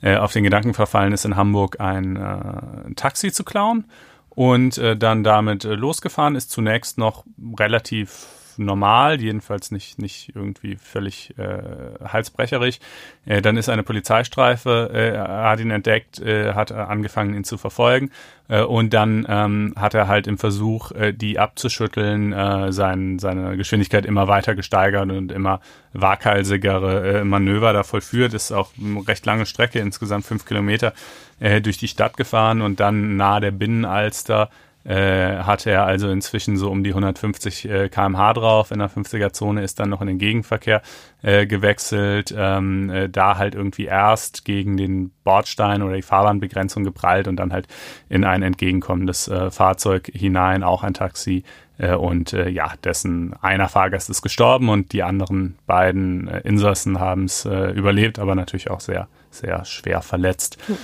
[0.02, 3.86] äh, auf den Gedanken verfallen ist, in Hamburg ein äh, Taxi zu klauen
[4.28, 6.50] und äh, dann damit äh, losgefahren ist.
[6.50, 7.24] Zunächst noch
[7.58, 11.62] relativ normal, jedenfalls nicht, nicht irgendwie völlig äh,
[12.04, 12.80] halsbrecherig.
[13.24, 18.10] Äh, dann ist eine Polizeistreife, äh, hat ihn entdeckt, äh, hat angefangen, ihn zu verfolgen.
[18.48, 23.56] Äh, und dann ähm, hat er halt im Versuch, äh, die abzuschütteln, äh, sein, seine
[23.56, 25.60] Geschwindigkeit immer weiter gesteigert und immer
[25.92, 28.34] waghalsigere äh, Manöver da vollführt.
[28.34, 30.92] Ist auch eine recht lange Strecke, insgesamt fünf Kilometer,
[31.40, 34.50] äh, durch die Stadt gefahren und dann nahe der Binnenalster
[34.86, 38.70] äh, hatte er also inzwischen so um die 150 äh, kmh drauf.
[38.70, 40.80] In der 50er-Zone ist dann noch in den Gegenverkehr
[41.22, 42.32] äh, gewechselt.
[42.36, 47.52] Ähm, äh, da halt irgendwie erst gegen den Bordstein oder die Fahrbahnbegrenzung geprallt und dann
[47.52, 47.66] halt
[48.08, 51.42] in ein entgegenkommendes äh, Fahrzeug hinein, auch ein Taxi.
[51.78, 57.00] Äh, und äh, ja, dessen einer Fahrgast ist gestorben und die anderen beiden äh, Insassen
[57.00, 60.58] haben es äh, überlebt, aber natürlich auch sehr, sehr schwer verletzt.
[60.68, 60.76] Hm.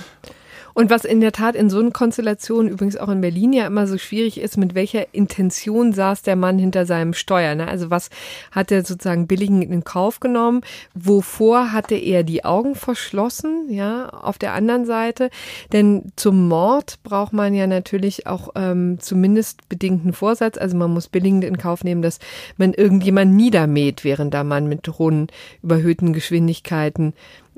[0.73, 3.87] Und was in der Tat in so einer Konstellation übrigens auch in Berlin ja immer
[3.87, 7.55] so schwierig ist, mit welcher Intention saß der Mann hinter seinem Steuer?
[7.55, 7.67] Ne?
[7.67, 8.09] Also was
[8.51, 10.61] hat er sozusagen billigend in Kauf genommen?
[10.95, 13.67] Wovor hatte er die Augen verschlossen?
[13.69, 15.29] Ja, auf der anderen Seite.
[15.71, 20.57] Denn zum Mord braucht man ja natürlich auch ähm, zumindest bedingten Vorsatz.
[20.57, 22.19] Also man muss billigend in Kauf nehmen, dass
[22.57, 25.27] man irgendjemand niedermäht, während der Mann mit hohen,
[25.61, 27.13] überhöhten Geschwindigkeiten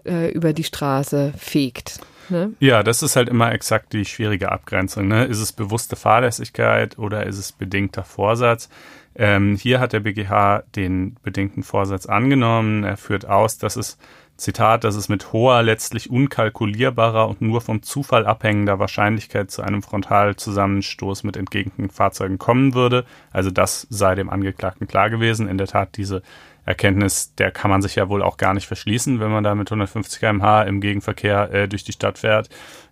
[0.05, 1.99] äh, über die Straße fegt.
[2.29, 2.53] Ne?
[2.59, 5.07] Ja, das ist halt immer exakt die schwierige Abgrenzung.
[5.07, 5.25] Ne?
[5.25, 8.69] Ist es bewusste Fahrlässigkeit oder ist es bedingter Vorsatz?
[9.15, 12.83] Ähm, hier hat der BGH den bedingten Vorsatz angenommen.
[12.83, 13.97] Er führt aus, dass es,
[14.37, 19.81] Zitat, dass es mit hoher, letztlich unkalkulierbarer und nur vom Zufall abhängender Wahrscheinlichkeit zu einem
[19.81, 23.05] Frontalzusammenstoß mit entgegneten Fahrzeugen kommen würde.
[23.31, 25.47] Also das sei dem Angeklagten klar gewesen.
[25.47, 26.21] In der Tat, diese
[26.65, 29.69] Erkenntnis, der kann man sich ja wohl auch gar nicht verschließen, wenn man da mit
[29.69, 32.49] 150 km/h im Gegenverkehr äh, durch die Stadt fährt.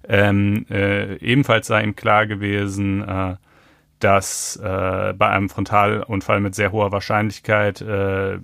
[0.07, 3.35] Ähm, äh, ebenfalls sei ihm klar gewesen, äh,
[3.99, 8.37] dass äh, bei einem Frontalunfall mit sehr hoher Wahrscheinlichkeit äh,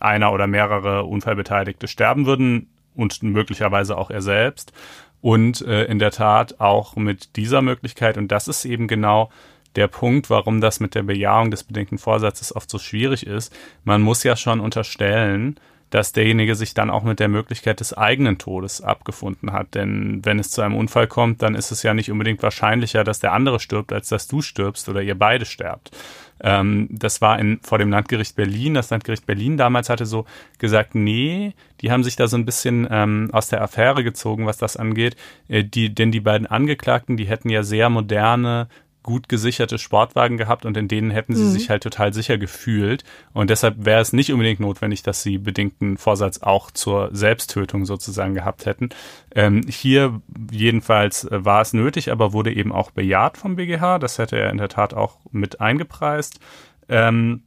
[0.00, 4.72] einer oder mehrere Unfallbeteiligte sterben würden und möglicherweise auch er selbst.
[5.20, 9.30] Und äh, in der Tat auch mit dieser Möglichkeit, und das ist eben genau
[9.76, 13.54] der Punkt, warum das mit der Bejahung des bedingten Vorsatzes oft so schwierig ist.
[13.84, 15.58] Man muss ja schon unterstellen,
[15.94, 19.76] dass derjenige sich dann auch mit der Möglichkeit des eigenen Todes abgefunden hat.
[19.76, 23.20] Denn wenn es zu einem Unfall kommt, dann ist es ja nicht unbedingt wahrscheinlicher, dass
[23.20, 25.92] der andere stirbt, als dass du stirbst oder ihr beide sterbt.
[26.40, 28.74] Ähm, das war in, vor dem Landgericht Berlin.
[28.74, 30.26] Das Landgericht Berlin damals hatte so
[30.58, 34.58] gesagt, nee, die haben sich da so ein bisschen ähm, aus der Affäre gezogen, was
[34.58, 35.14] das angeht.
[35.48, 38.66] Äh, die, denn die beiden Angeklagten, die hätten ja sehr moderne
[39.04, 41.50] gut gesicherte Sportwagen gehabt und in denen hätten sie mhm.
[41.50, 43.04] sich halt total sicher gefühlt.
[43.32, 48.34] Und deshalb wäre es nicht unbedingt notwendig, dass sie bedingten Vorsatz auch zur Selbsttötung sozusagen
[48.34, 48.88] gehabt hätten.
[49.34, 54.00] Ähm, hier jedenfalls äh, war es nötig, aber wurde eben auch bejaht vom BGH.
[54.00, 56.40] Das hätte er in der Tat auch mit eingepreist.
[56.88, 57.42] Ähm,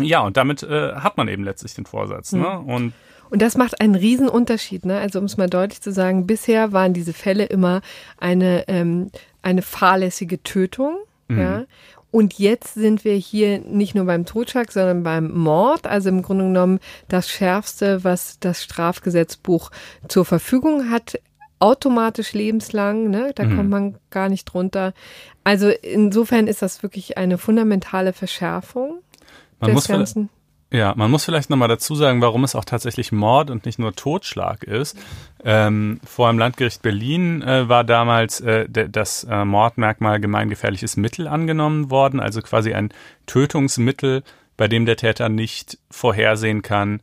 [0.00, 2.32] ja, und damit äh, hat man eben letztlich den Vorsatz.
[2.32, 2.40] Mhm.
[2.40, 2.58] Ne?
[2.58, 2.92] Und
[3.30, 4.84] und das macht einen riesen Unterschied.
[4.84, 4.98] Ne?
[4.98, 7.82] Also um es mal deutlich zu sagen, bisher waren diese Fälle immer
[8.18, 9.10] eine, ähm,
[9.42, 10.96] eine fahrlässige Tötung.
[11.28, 11.38] Mhm.
[11.38, 11.64] Ja?
[12.10, 15.86] Und jetzt sind wir hier nicht nur beim Totschlag, sondern beim Mord.
[15.86, 19.70] Also im Grunde genommen das Schärfste, was das Strafgesetzbuch
[20.08, 21.20] zur Verfügung hat.
[21.60, 23.32] Automatisch lebenslang, ne?
[23.34, 23.56] da mhm.
[23.56, 24.94] kommt man gar nicht drunter.
[25.42, 29.00] Also insofern ist das wirklich eine fundamentale Verschärfung.
[29.58, 30.28] Man muss, Ganzen.
[30.70, 33.94] Ja, man muss vielleicht nochmal dazu sagen, warum es auch tatsächlich Mord und nicht nur
[33.94, 34.98] Totschlag ist.
[35.42, 41.90] Ähm, vor dem Landgericht Berlin äh, war damals äh, das äh, Mordmerkmal gemeingefährliches Mittel angenommen
[41.90, 42.90] worden, also quasi ein
[43.24, 44.22] Tötungsmittel,
[44.58, 47.00] bei dem der Täter nicht vorhersehen kann,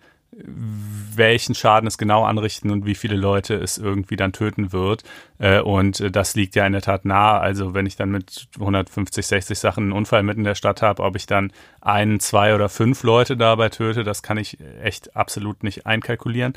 [1.16, 5.04] welchen Schaden es genau anrichten und wie viele Leute es irgendwie dann töten wird.
[5.38, 7.40] Äh, und das liegt ja in der Tat nahe.
[7.40, 11.04] Also wenn ich dann mit 150, 60 Sachen einen Unfall mitten in der Stadt habe,
[11.04, 15.64] ob ich dann ein, zwei oder fünf Leute dabei töte, das kann ich echt absolut
[15.64, 16.54] nicht einkalkulieren.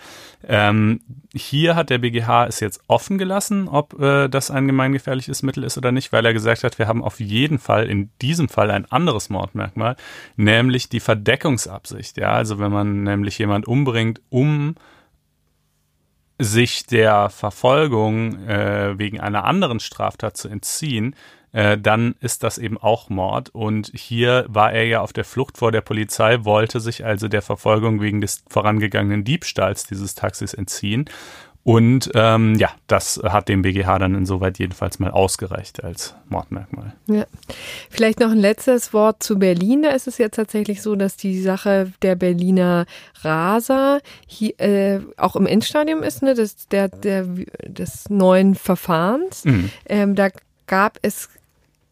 [0.47, 1.01] Ähm,
[1.35, 5.77] hier hat der BGH es jetzt offen gelassen, ob äh, das ein gemeingefährliches Mittel ist
[5.77, 8.91] oder nicht, weil er gesagt hat, wir haben auf jeden Fall in diesem Fall ein
[8.91, 9.97] anderes Mordmerkmal,
[10.37, 12.17] nämlich die Verdeckungsabsicht.
[12.17, 14.77] Ja, also wenn man nämlich jemand umbringt, um
[16.39, 21.15] sich der Verfolgung äh, wegen einer anderen Straftat zu entziehen,
[21.53, 23.51] äh, dann ist das eben auch Mord.
[23.51, 27.43] Und hier war er ja auf der Flucht vor der Polizei, wollte sich also der
[27.43, 31.07] Verfolgung wegen des vorangegangenen Diebstahls dieses Taxis entziehen.
[31.69, 36.95] Und ähm, ja, das hat dem BGH dann insoweit jedenfalls mal ausgereicht als Mordmerkmal.
[37.09, 37.27] Ja.
[37.91, 39.83] Vielleicht noch ein letztes Wort zu Berlin.
[39.83, 42.87] Da ist es jetzt tatsächlich so, dass die Sache der Berliner
[43.21, 47.27] Raser hier, äh, auch im Endstadium ist, ne, des, der, der,
[47.67, 49.45] des neuen Verfahrens.
[49.45, 49.71] Mhm.
[49.91, 50.31] Ähm, da
[50.67, 51.29] gab es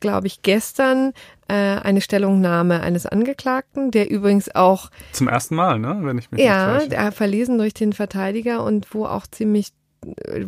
[0.00, 1.12] glaube ich, gestern
[1.48, 6.42] äh, eine Stellungnahme eines Angeklagten, der übrigens auch zum ersten Mal, ne, wenn ich mich
[6.42, 9.72] ja, der verlesen durch den Verteidiger und wo auch ziemlich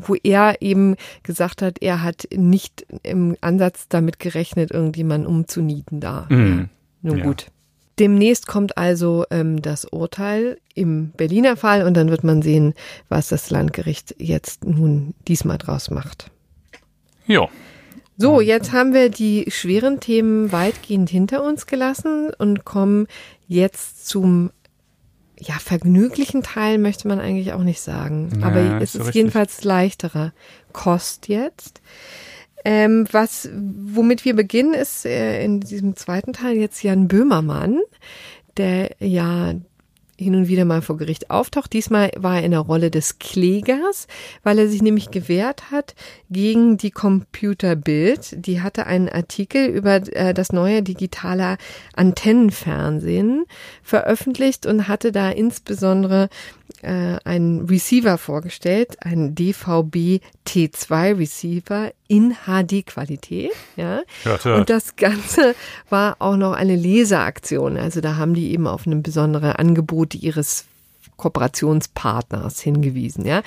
[0.01, 6.27] wo er eben gesagt hat, er hat nicht im Ansatz damit gerechnet, irgendjemanden umzunieten da.
[6.29, 6.69] Mhm.
[7.03, 7.25] Nun ja.
[7.25, 7.47] gut.
[7.99, 12.75] Demnächst kommt also ähm, das Urteil im Berliner Fall und dann wird man sehen,
[13.09, 16.31] was das Landgericht jetzt nun diesmal draus macht.
[17.27, 17.49] Ja.
[18.21, 23.07] So, jetzt haben wir die schweren Themen weitgehend hinter uns gelassen und kommen
[23.47, 24.51] jetzt zum
[25.39, 28.41] ja, vergnüglichen Teil möchte man eigentlich auch nicht sagen.
[28.41, 29.15] Ja, aber es ist richtig.
[29.15, 30.33] jedenfalls leichterer
[30.73, 31.81] Kost jetzt.
[32.65, 37.79] Ähm, was, womit wir beginnen, ist äh, in diesem zweiten Teil jetzt Jan Böhmermann,
[38.57, 39.55] der ja
[40.19, 41.73] hin und wieder mal vor Gericht auftaucht.
[41.73, 44.09] Diesmal war er in der Rolle des Klägers,
[44.43, 45.95] weil er sich nämlich gewehrt hat
[46.29, 48.45] gegen die Computerbild.
[48.45, 51.57] Die hatte einen Artikel über äh, das neue digitale
[51.95, 53.45] Antennenfernsehen
[53.83, 56.29] veröffentlicht und hatte da insbesondere
[56.83, 63.53] äh, einen Receiver vorgestellt, einen DVB T2 Receiver in HD-Qualität.
[63.77, 64.03] Ja?
[64.23, 64.61] Hört, hört.
[64.61, 65.55] Und das Ganze
[65.89, 67.77] war auch noch eine Leseaktion.
[67.77, 70.65] Also da haben die eben auf eine besondere Angebote ihres
[71.19, 73.43] Kooperationspartners hingewiesen, ja.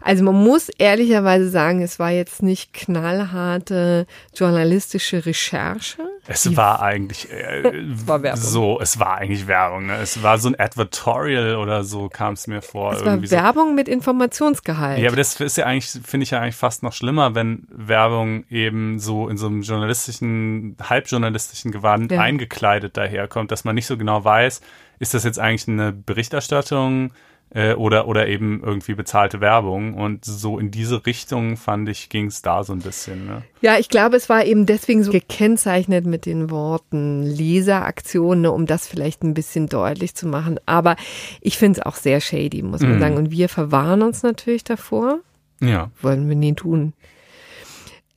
[0.00, 6.02] Also man muss ehrlicherweise sagen, es war jetzt nicht knallharte journalistische Recherche.
[6.28, 7.64] Es war eigentlich äh,
[8.06, 9.86] war so, es war eigentlich Werbung.
[9.86, 9.96] Ne?
[9.96, 12.92] Es war so ein Advertorial oder so kam es mir vor.
[12.92, 13.74] Es war Werbung so.
[13.74, 14.98] mit Informationsgehalt.
[14.98, 18.44] Ja, aber das ist ja eigentlich, finde ich ja eigentlich fast noch schlimmer, wenn Werbung
[18.50, 22.20] eben so in so einem journalistischen, halbjournalistischen Gewand ja.
[22.20, 24.60] eingekleidet daherkommt, dass man nicht so genau weiß,
[24.98, 27.12] ist das jetzt eigentlich eine Berichterstattung
[27.50, 29.94] äh, oder, oder eben irgendwie bezahlte Werbung?
[29.94, 33.26] Und so in diese Richtung, fand ich, ging es da so ein bisschen.
[33.26, 33.42] Ne?
[33.60, 38.66] Ja, ich glaube, es war eben deswegen so gekennzeichnet mit den Worten Leseraktion, ne, um
[38.66, 40.58] das vielleicht ein bisschen deutlich zu machen.
[40.66, 40.96] Aber
[41.40, 43.00] ich finde es auch sehr shady, muss man mm.
[43.00, 43.16] sagen.
[43.16, 45.20] Und wir verwahren uns natürlich davor.
[45.60, 45.90] Ja.
[46.02, 46.92] Wollen wir nie tun.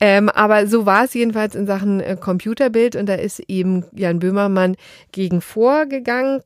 [0.00, 4.18] Ähm, aber so war es jedenfalls in Sachen äh, Computerbild und da ist eben Jan
[4.18, 4.76] Böhmermann
[5.12, 6.42] gegen vorgegangen,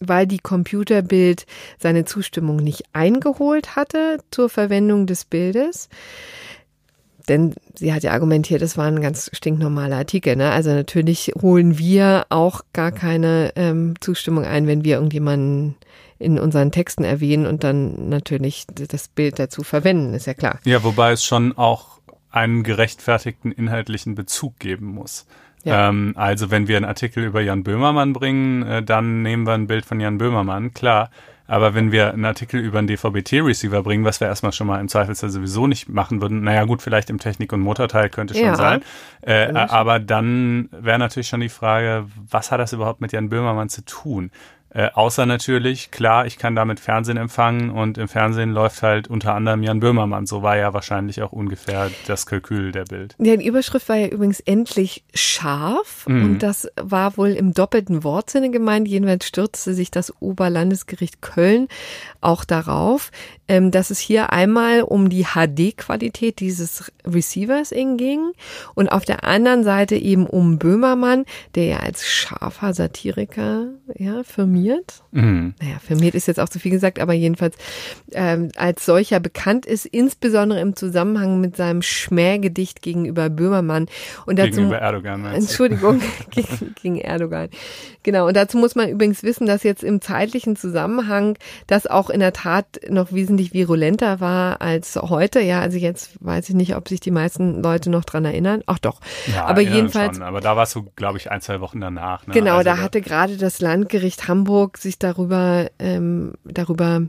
[0.00, 1.44] weil die Computerbild
[1.78, 5.88] seine Zustimmung nicht eingeholt hatte zur Verwendung des Bildes.
[7.28, 10.36] Denn sie hat ja argumentiert, es war ein ganz stinknormaler Artikel.
[10.36, 10.50] Ne?
[10.50, 15.76] Also natürlich holen wir auch gar keine ähm, Zustimmung ein, wenn wir irgendjemanden
[16.18, 20.58] in unseren Texten erwähnen und dann natürlich das Bild dazu verwenden, ist ja klar.
[20.64, 21.97] Ja, wobei es schon auch
[22.30, 25.26] einen gerechtfertigten inhaltlichen Bezug geben muss.
[25.64, 25.88] Ja.
[25.88, 29.66] Ähm, also wenn wir einen Artikel über Jan Böhmermann bringen, äh, dann nehmen wir ein
[29.66, 31.10] Bild von Jan Böhmermann, klar.
[31.48, 34.88] Aber wenn wir einen Artikel über einen DVB-T-Receiver bringen, was wir erstmal schon mal im
[34.88, 38.54] Zweifelsfall sowieso nicht machen würden, naja gut, vielleicht im Technik- und Motorteil könnte schon ja.
[38.54, 38.82] sein.
[39.22, 43.70] Äh, aber dann wäre natürlich schon die Frage, was hat das überhaupt mit Jan Böhmermann
[43.70, 44.30] zu tun?
[44.70, 49.34] Äh, außer natürlich, klar, ich kann damit Fernsehen empfangen und im Fernsehen läuft halt unter
[49.34, 50.26] anderem Jan Böhmermann.
[50.26, 53.14] So war ja wahrscheinlich auch ungefähr das Kalkül der Bild.
[53.18, 56.24] Ja, die Überschrift war ja übrigens endlich scharf mhm.
[56.24, 58.88] und das war wohl im doppelten Wortsinne gemeint.
[58.88, 61.68] Jedenfalls stürzte sich das Oberlandesgericht Köln
[62.20, 63.10] auch darauf,
[63.48, 68.32] ähm, dass es hier einmal um die HD-Qualität dieses Receivers ging
[68.74, 74.57] und auf der anderen Seite eben um Böhmermann, der ja als scharfer Satiriker ja, firmiert.
[75.12, 75.54] Mhm.
[75.60, 77.56] Naja, firmiert ist jetzt auch zu viel gesagt, aber jedenfalls
[78.12, 83.86] ähm, als solcher bekannt ist, insbesondere im Zusammenhang mit seinem Schmähgedicht gegenüber Böhmermann.
[84.26, 85.24] Und dazu, gegenüber Erdogan.
[85.24, 86.00] Entschuldigung,
[86.30, 87.48] gegen, gegen Erdogan.
[88.08, 91.36] Genau, und dazu muss man übrigens wissen, dass jetzt im zeitlichen Zusammenhang
[91.66, 95.40] das auch in der Tat noch wesentlich virulenter war als heute.
[95.40, 98.62] Ja, also jetzt weiß ich nicht, ob sich die meisten Leute noch dran erinnern.
[98.64, 99.00] Ach doch.
[99.26, 100.16] Ja, aber jedenfalls.
[100.16, 102.26] Schon, aber da warst du, glaube ich, ein, zwei Wochen danach.
[102.26, 102.32] Ne?
[102.32, 107.02] Genau, also da hatte gerade das Landgericht Hamburg sich darüber, ähm, darüber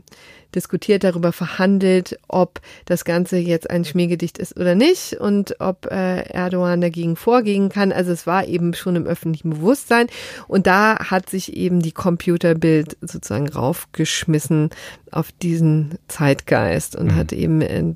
[0.54, 6.22] diskutiert, darüber verhandelt, ob das Ganze jetzt ein Schmähgedicht ist oder nicht und ob äh,
[6.30, 7.92] Erdogan dagegen vorgehen kann.
[7.92, 10.08] Also es war eben schon im öffentlichen Bewusstsein
[10.48, 14.70] und da hat sich eben die Computerbild sozusagen raufgeschmissen
[15.10, 17.16] auf diesen Zeitgeist und mhm.
[17.16, 17.94] hat eben äh,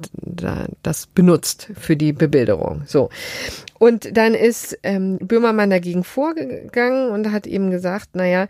[0.83, 2.83] das benutzt für die Bebilderung.
[2.87, 3.11] So.
[3.79, 8.47] Und dann ist ähm, Böhmermann dagegen vorgegangen und hat eben gesagt, naja,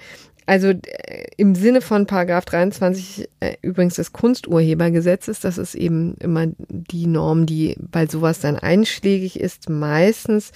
[0.47, 6.47] also äh, im Sinne von Paragraph 23 äh, übrigens des Kunsturhebergesetzes, das ist eben immer
[6.69, 10.53] die Norm, die bei sowas dann einschlägig ist, meistens.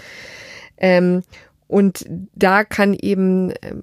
[0.77, 1.23] Ähm,
[1.67, 3.83] und da kann eben ähm,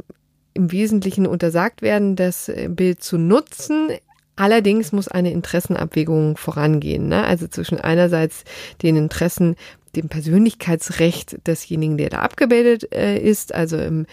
[0.54, 3.90] im Wesentlichen untersagt werden, das äh, Bild zu nutzen.
[4.36, 7.08] Allerdings muss eine Interessenabwägung vorangehen.
[7.08, 7.24] Ne?
[7.24, 8.44] Also zwischen einerseits
[8.82, 9.56] den Interessen
[9.96, 14.06] dem Persönlichkeitsrecht desjenigen, der da abgebildet äh, ist, also im,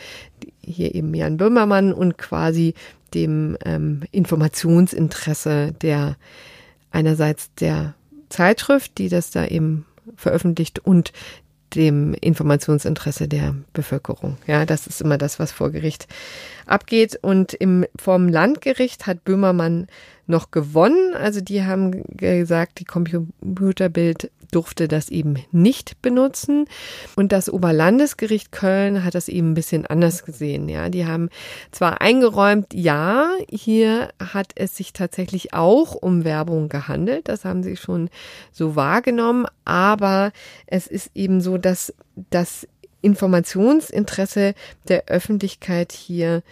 [0.61, 2.75] hier eben Jan Böhmermann und quasi
[3.15, 6.17] dem ähm, Informationsinteresse der
[6.91, 7.95] einerseits der
[8.29, 11.13] Zeitschrift, die das da eben veröffentlicht und
[11.75, 14.37] dem Informationsinteresse der Bevölkerung.
[14.47, 16.07] Ja, das ist immer das, was vor Gericht
[16.67, 17.19] abgeht.
[17.23, 19.87] Und im, vom Landgericht hat Böhmermann
[20.27, 21.15] noch gewonnen.
[21.15, 26.67] Also die haben gesagt, die Computerbild durfte das eben nicht benutzen.
[27.17, 30.69] Und das Oberlandesgericht Köln hat das eben ein bisschen anders gesehen.
[30.69, 31.29] Ja, die haben
[31.73, 37.29] zwar eingeräumt, ja, hier hat es sich tatsächlich auch um Werbung gehandelt.
[37.29, 38.11] Das haben sie schon
[38.53, 39.47] so wahrgenommen.
[39.65, 40.33] Aber
[40.67, 41.95] es ist eben so, dass
[42.31, 42.69] das
[43.01, 44.55] Informationsinteresse
[44.89, 46.43] der Öffentlichkeit hier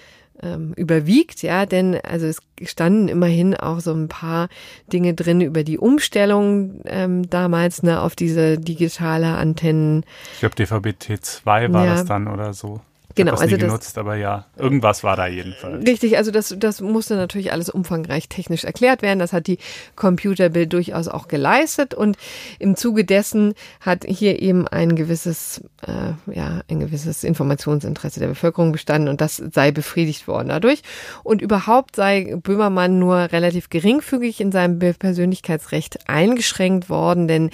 [0.43, 4.49] ähm, überwiegt, ja, denn also es standen immerhin auch so ein paar
[4.93, 10.05] Dinge drin über die Umstellung ähm, damals ne, auf diese digitale Antennen.
[10.34, 11.95] Ich glaube DVB T2 war ja.
[11.95, 12.80] das dann oder so.
[13.17, 15.85] Genau, das also nie genutzt, aber ja, irgendwas war da jedenfalls.
[15.87, 19.19] Richtig, also das, das musste natürlich alles umfangreich technisch erklärt werden.
[19.19, 19.59] Das hat die
[19.97, 22.17] Computerbild durchaus auch geleistet und
[22.59, 28.71] im Zuge dessen hat hier eben ein gewisses, äh, ja, ein gewisses Informationsinteresse der Bevölkerung
[28.71, 30.83] bestanden und das sei befriedigt worden dadurch.
[31.25, 37.51] Und überhaupt sei Böhmermann nur relativ geringfügig in seinem Persönlichkeitsrecht eingeschränkt worden, denn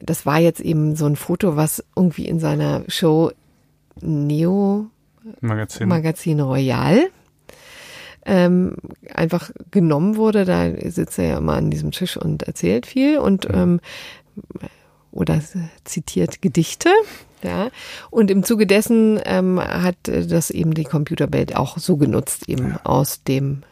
[0.00, 3.32] das war jetzt eben so ein Foto, was irgendwie in seiner Show
[4.00, 4.86] Neo
[5.40, 7.10] Magazin, Magazin Royal
[8.24, 8.76] ähm,
[9.12, 10.44] einfach genommen wurde.
[10.44, 13.80] Da sitzt er ja immer an diesem Tisch und erzählt viel und ähm,
[15.10, 15.40] oder
[15.84, 16.88] zitiert Gedichte.
[17.44, 17.70] Ja,
[18.10, 23.24] und im Zuge dessen ähm, hat das eben die Computerwelt auch so genutzt, eben aus
[23.24, 23.64] dem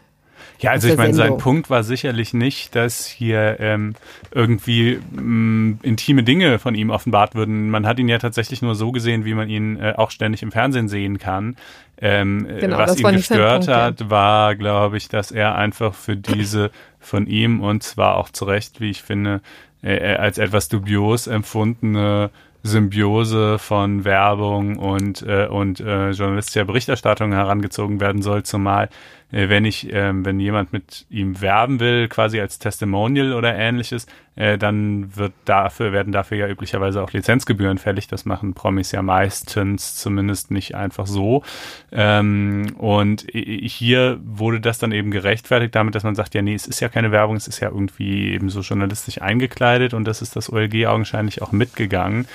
[0.61, 3.94] ja, also ich meine, sein Punkt war sicherlich nicht, dass hier ähm,
[4.30, 7.70] irgendwie mh, mm, intime Dinge von ihm offenbart würden.
[7.70, 10.52] Man hat ihn ja tatsächlich nur so gesehen, wie man ihn äh, auch ständig im
[10.52, 11.56] Fernsehen sehen kann.
[12.02, 14.11] Ähm, genau, was ihn gestört Punkt, hat, ja.
[14.11, 18.80] war, glaube ich, dass er einfach für diese von ihm und zwar auch zu Recht,
[18.80, 19.40] wie ich finde,
[19.82, 22.30] äh, als etwas dubios empfundene
[22.62, 28.88] Symbiose von Werbung und, äh, und äh, journalistischer Berichterstattung herangezogen werden soll, zumal äh,
[29.31, 34.07] wenn ich, ähm, wenn jemand mit ihm werben will, quasi als Testimonial oder ähnliches,
[34.37, 38.09] äh, dann wird dafür, werden dafür ja üblicherweise auch Lizenzgebühren fällig.
[38.09, 41.45] Das machen Promis ja meistens, zumindest nicht einfach so.
[41.93, 46.66] Ähm, und hier wurde das dann eben gerechtfertigt damit, dass man sagt, ja, nee, es
[46.66, 50.37] ist ja keine Werbung, es ist ja irgendwie eben so journalistisch eingekleidet und das ist
[50.37, 52.26] das OLG augenscheinlich auch mitgegangen.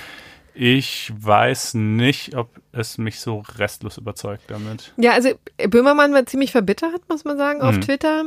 [0.58, 4.92] Ich weiß nicht, ob es mich so restlos überzeugt damit.
[4.96, 5.30] Ja, also
[5.68, 7.80] Böhmermann war ziemlich verbittert, muss man sagen, auf mhm.
[7.82, 8.24] Twitter.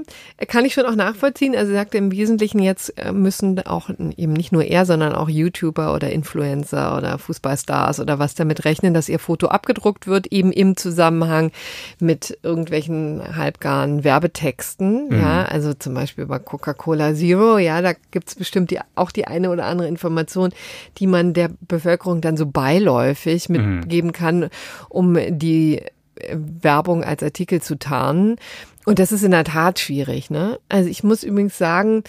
[0.48, 1.56] Kann ich schon auch nachvollziehen.
[1.56, 5.30] Also er sagte im Wesentlichen, jetzt äh, müssen auch eben nicht nur er, sondern auch
[5.30, 10.52] YouTuber oder Influencer oder Fußballstars oder was damit rechnen, dass ihr Foto abgedruckt wird, eben
[10.52, 11.52] im Zusammenhang
[12.00, 15.10] mit irgendwelchen halbgaren Werbetexten.
[15.10, 15.20] Mhm.
[15.20, 19.50] Ja, also zum Beispiel bei Coca-Cola Zero, ja, da gibt's bestimmt die, auch die eine
[19.50, 20.52] oder andere Information,
[20.98, 23.80] die man der Bevölkerung dann so beiläufig mhm.
[23.80, 24.50] mitgeben kann
[24.90, 25.82] um die
[26.16, 28.38] äh, Werbung als Artikel zu tarnen.
[28.86, 30.30] Und das ist in der Tat schwierig.
[30.30, 30.60] Ne?
[30.70, 32.04] Also ich muss übrigens sagen,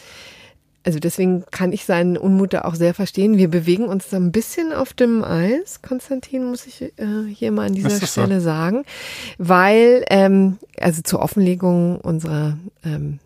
[0.84, 3.36] also deswegen kann ich seinen Unmut da auch sehr verstehen.
[3.36, 6.92] Wir bewegen uns da ein bisschen auf dem Eis, Konstantin, muss ich äh,
[7.28, 8.44] hier mal an dieser Stelle so?
[8.44, 8.84] sagen,
[9.36, 13.18] weil ähm, also zur Offenlegung unserer ähm,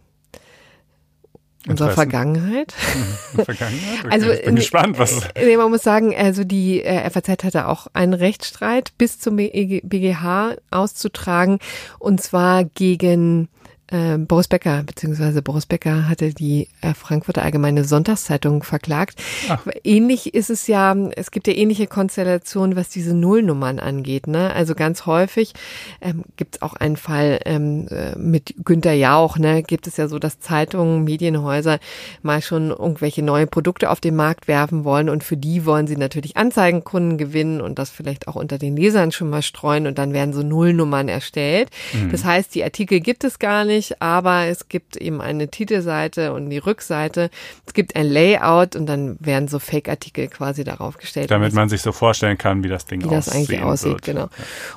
[1.69, 2.73] unserer Vergangenheit.
[3.35, 4.05] Vergangenheit?
[4.05, 5.29] Okay, also, ich bin gespannt, was.
[5.37, 10.57] Nee, man muss sagen, also die äh, FAZ hatte auch einen Rechtsstreit bis zum BGH
[10.71, 11.59] auszutragen
[11.99, 13.49] und zwar gegen
[13.89, 19.21] äh, Boris Becker, beziehungsweise Boris Becker hatte die äh, Frankfurter Allgemeine Sonntagszeitung verklagt.
[19.49, 19.67] Ach.
[19.85, 24.27] Ähnlich ist es ja, es gibt ja ähnliche Konstellationen, was diese Nullnummern angeht.
[24.27, 24.53] Ne?
[24.55, 25.53] Also ganz häufig
[26.01, 29.63] ähm, gibt es auch einen Fall ähm, äh, mit Günter Jauch, ne?
[29.63, 31.79] gibt es ja so, dass Zeitungen, Medienhäuser
[32.23, 35.97] mal schon irgendwelche neue Produkte auf den Markt werfen wollen und für die wollen sie
[35.97, 40.15] natürlich Anzeigenkunden gewinnen und das vielleicht auch unter den Lesern schon mal streuen und dann
[40.15, 41.69] werden so Nullnummern erstellt.
[41.93, 42.11] Mhm.
[42.11, 46.33] Das heißt, die Artikel gibt es gar nicht nicht, aber es gibt eben eine Titelseite
[46.33, 47.31] und die Rückseite.
[47.67, 51.31] Es gibt ein Layout und dann werden so Fake-Artikel quasi darauf gestellt.
[51.31, 53.93] Damit man sich so vorstellen kann, wie das Ding wie das eigentlich aussieht.
[53.93, 54.03] Wird.
[54.03, 54.29] Genau.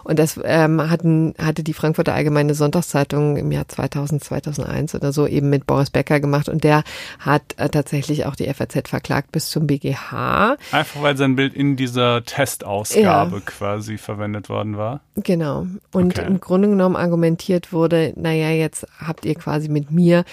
[0.03, 5.27] Und das ähm, hatten, hatte die Frankfurter Allgemeine Sonntagszeitung im Jahr 2000, 2001 oder so
[5.27, 6.83] eben mit Boris Becker gemacht und der
[7.19, 10.57] hat äh, tatsächlich auch die FAZ verklagt bis zum BGH.
[10.71, 13.41] Einfach weil sein Bild in dieser Testausgabe ja.
[13.45, 15.01] quasi verwendet worden war.
[15.15, 15.67] Genau.
[15.91, 16.27] Und okay.
[16.27, 20.23] im Grunde genommen argumentiert wurde, naja, jetzt habt ihr quasi mit mir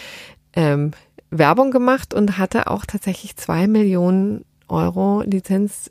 [0.55, 0.93] ähm,
[1.31, 5.91] Werbung gemacht und hatte auch tatsächlich zwei Millionen Euro Lizenzgebühr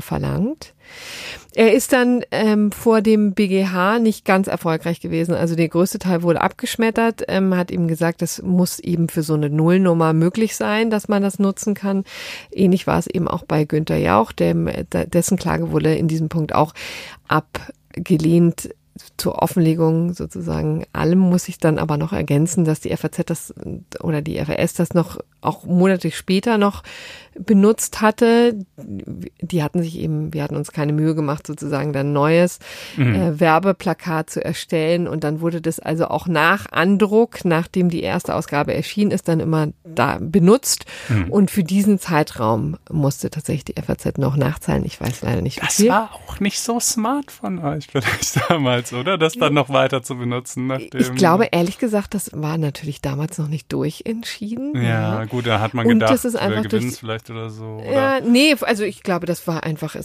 [0.00, 0.74] verlangt.
[1.54, 5.34] Er ist dann ähm, vor dem BGH nicht ganz erfolgreich gewesen.
[5.34, 9.34] Also der größte Teil wurde abgeschmettert, ähm, hat ihm gesagt, das muss eben für so
[9.34, 12.04] eine Nullnummer möglich sein, dass man das nutzen kann.
[12.50, 16.54] Ähnlich war es eben auch bei Günther Jauch, dem, dessen Klage wurde in diesem Punkt
[16.54, 16.74] auch
[17.26, 18.68] abgelehnt
[19.16, 20.84] zur Offenlegung sozusagen.
[20.92, 23.54] Allem muss ich dann aber noch ergänzen, dass die FAZ das
[24.00, 26.82] oder die FAS das noch auch Monate später noch
[27.38, 28.58] benutzt hatte.
[28.76, 32.58] Die hatten sich eben, wir hatten uns keine Mühe gemacht, sozusagen dann neues
[32.96, 33.14] mhm.
[33.14, 35.08] äh, Werbeplakat zu erstellen.
[35.08, 39.40] Und dann wurde das also auch nach Andruck, nachdem die erste Ausgabe erschienen ist, dann
[39.40, 40.86] immer da benutzt.
[41.08, 41.30] Mhm.
[41.30, 44.84] Und für diesen Zeitraum musste tatsächlich die FAZ noch nachzahlen.
[44.84, 45.90] Ich weiß leider nicht, Das viel.
[45.90, 49.18] war auch nicht so smart von euch vielleicht damals, oder?
[49.18, 50.66] Das dann noch weiter zu benutzen.
[50.66, 54.74] Nachdem ich glaube, ehrlich gesagt, das war natürlich damals noch nicht durchentschieden.
[54.74, 55.24] Ja, ja.
[55.24, 57.82] gut, da hat man gedacht, das ist einfach durch, vielleicht vielleicht oder so?
[57.82, 57.92] Oder?
[57.92, 59.96] Ja, nee, also ich glaube, das war einfach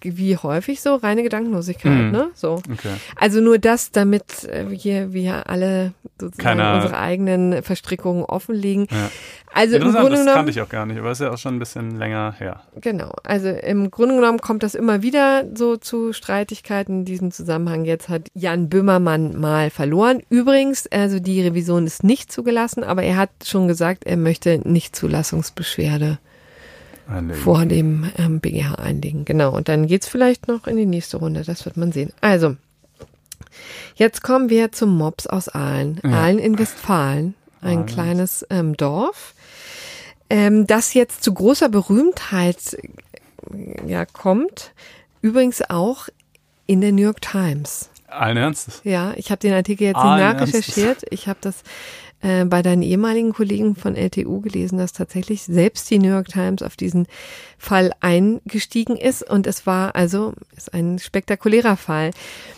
[0.00, 2.10] wie häufig so reine Gedankenlosigkeit, mhm.
[2.10, 2.30] ne?
[2.34, 2.54] So.
[2.70, 2.94] Okay.
[3.16, 6.76] Also nur das, damit äh, wir, wir alle sozusagen Keiner.
[6.76, 8.86] unsere eigenen Verstrickungen offenlegen.
[8.90, 9.10] Ja.
[9.54, 11.56] Also im Grunde genommen, das kannte ich auch gar nicht, aber ist ja auch schon
[11.56, 12.62] ein bisschen länger her.
[12.80, 17.84] Genau, also im Grunde genommen kommt das immer wieder so zu Streitigkeiten in diesem Zusammenhang.
[17.84, 20.22] Jetzt hat Jan Böhmermann mal verloren.
[20.30, 24.96] Übrigens, also die Revision ist nicht zugelassen, aber er hat schon gesagt, er möchte nicht
[24.96, 26.18] Zulassungsbeschwerde
[27.08, 27.42] einlegen.
[27.42, 29.24] vor dem ähm, BGH einlegen.
[29.24, 29.54] Genau.
[29.54, 31.42] Und dann geht's vielleicht noch in die nächste Runde.
[31.44, 32.12] Das wird man sehen.
[32.20, 32.56] Also,
[33.94, 36.00] jetzt kommen wir zum Mops aus Aalen.
[36.04, 36.10] Ja.
[36.10, 37.34] Aalen in Westfalen.
[37.60, 37.86] Ein Aalen.
[37.86, 39.34] kleines ähm, Dorf,
[40.28, 42.76] ähm, das jetzt zu großer Berühmtheit
[43.86, 44.72] ja, kommt.
[45.20, 46.08] Übrigens auch
[46.66, 47.90] in der New York Times.
[48.08, 48.80] Allen Ernstes?
[48.84, 51.04] Ja, ich habe den Artikel jetzt nicht nachrecherchiert.
[51.10, 51.62] Ich habe das
[52.22, 56.62] äh, bei deinen ehemaligen Kollegen von LTU gelesen, dass tatsächlich selbst die New York Times
[56.62, 57.06] auf diesen
[57.58, 59.28] Fall eingestiegen ist.
[59.28, 62.12] Und es war also ist ein spektakulärer Fall.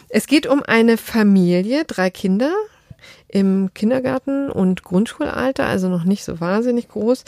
[0.08, 2.52] Es geht um eine Familie, drei Kinder.
[3.34, 7.24] Im Kindergarten und Grundschulalter, also noch nicht so wahnsinnig groß.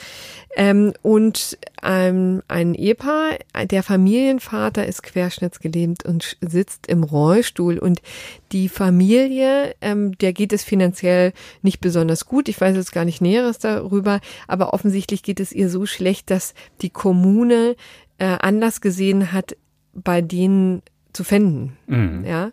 [0.54, 3.32] Ähm, und ähm, ein Ehepaar,
[3.64, 7.78] der Familienvater ist querschnittsgelähmt und sitzt im Rollstuhl.
[7.78, 8.02] Und
[8.52, 11.32] die Familie, ähm, der geht es finanziell
[11.62, 12.48] nicht besonders gut.
[12.48, 16.54] Ich weiß jetzt gar nicht Näheres darüber, aber offensichtlich geht es ihr so schlecht, dass
[16.82, 17.74] die Kommune
[18.18, 19.56] äh, Anlass gesehen hat,
[19.92, 20.82] bei denen
[21.16, 21.76] zu finden.
[21.86, 22.24] Mhm.
[22.24, 22.52] Ja,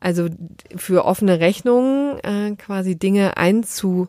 [0.00, 0.28] also
[0.76, 4.08] für offene Rechnungen äh, quasi Dinge einzu,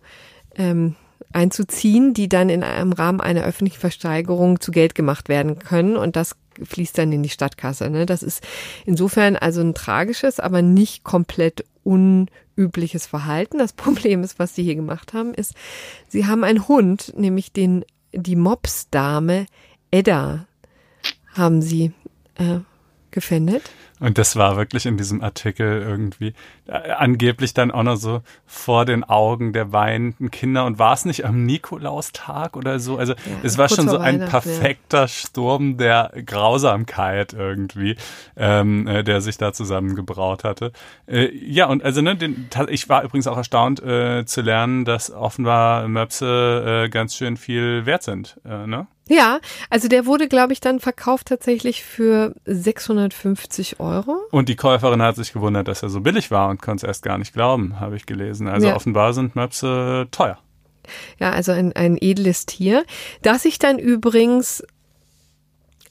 [0.56, 0.96] ähm,
[1.34, 6.16] einzuziehen, die dann in einem Rahmen einer öffentlichen Versteigerung zu Geld gemacht werden können und
[6.16, 7.90] das fließt dann in die Stadtkasse.
[7.90, 8.06] Ne?
[8.06, 8.42] Das ist
[8.86, 13.58] insofern also ein tragisches, aber nicht komplett unübliches Verhalten.
[13.58, 15.56] Das Problem ist, was sie hier gemacht haben, ist,
[16.08, 17.84] sie haben einen Hund, nämlich den
[18.14, 19.46] die Mopsdame
[19.92, 20.48] Edda,
[21.34, 21.92] haben sie
[22.36, 22.60] äh,
[23.16, 23.72] gefändet.
[24.02, 26.34] Und das war wirklich in diesem Artikel irgendwie
[26.68, 30.66] äh, angeblich dann auch noch so vor den Augen der weinenden Kinder.
[30.66, 32.98] Und war es nicht am Nikolaustag oder so?
[32.98, 35.08] Also ja, es war schon so ein perfekter.
[35.08, 37.96] Sturm der Grausamkeit irgendwie,
[38.36, 40.74] ähm, äh, der sich da zusammengebraut hatte.
[41.08, 45.10] Äh, ja, und also ne, den, ich war übrigens auch erstaunt äh, zu lernen, dass
[45.10, 48.40] offenbar Möpse äh, ganz schön viel wert sind.
[48.46, 48.88] Äh, ne?
[49.08, 49.40] Ja,
[49.70, 54.18] also der wurde, glaube ich, dann verkauft tatsächlich für 650 Euro.
[54.32, 57.04] Und die Käuferin hat sich gewundert, dass er so billig war und konnte es erst
[57.04, 58.48] gar nicht glauben, habe ich gelesen.
[58.48, 58.76] Also ja.
[58.76, 60.40] offenbar sind Möpse teuer.
[61.20, 62.84] Ja, also ein, ein edles Tier,
[63.22, 64.64] das sich dann übrigens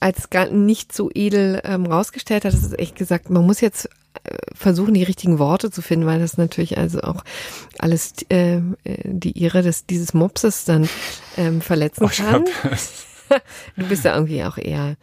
[0.00, 2.52] als gar nicht so edel ähm, rausgestellt hat.
[2.52, 3.88] Das ist echt gesagt, man muss jetzt
[4.54, 7.24] versuchen, die richtigen Worte zu finden, weil das natürlich also auch
[7.78, 8.60] alles äh,
[9.04, 10.88] die Ehre des dieses Mopses dann
[11.36, 12.44] ähm, verletzen oh, kann.
[13.76, 14.96] du bist ja irgendwie auch eher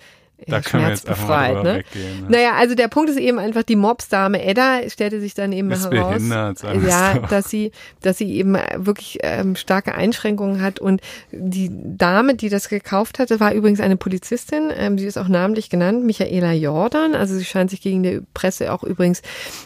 [0.47, 1.75] da ja, können wir jetzt mal ne?
[1.75, 2.21] weggehen.
[2.21, 2.29] Ne?
[2.29, 5.89] Naja, also der Punkt ist eben einfach, die Mobsdame Edda stellte sich dann eben ist
[5.91, 7.27] heraus, ja, du.
[7.27, 7.71] dass sie,
[8.01, 13.39] dass sie eben wirklich ähm, starke Einschränkungen hat und die Dame, die das gekauft hatte,
[13.39, 17.69] war übrigens eine Polizistin, ähm, die ist auch namentlich genannt, Michaela Jordan, also sie scheint
[17.69, 19.21] sich gegen die Presse auch übrigens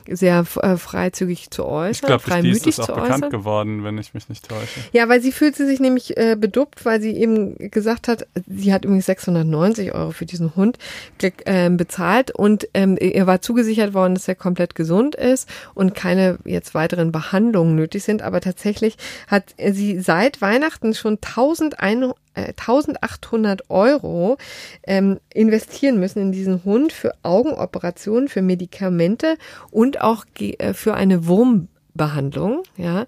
[0.09, 3.29] sehr äh, freizügig zu äußern, ich glaub, freimütig ist auch bekannt äußern.
[3.29, 4.81] geworden, wenn ich mich nicht täusche.
[4.91, 8.83] Ja, weil sie fühlte sich nämlich äh, beduppt, weil sie eben gesagt hat, sie hat
[8.83, 10.77] übrigens 690 Euro für diesen Hund Hund
[11.21, 16.39] äh, bezahlt und ähm, ihr war zugesichert worden, dass er komplett gesund ist und keine
[16.45, 18.21] jetzt weiteren Behandlungen nötig sind.
[18.21, 18.97] Aber tatsächlich
[19.27, 24.37] hat sie seit Weihnachten schon 1100 1800 äh, Euro
[24.85, 29.37] ähm, investieren müssen in diesen Hund für Augenoperationen, für Medikamente
[29.71, 32.63] und auch äh, für eine Wurmbehandlung.
[32.75, 33.05] Ja,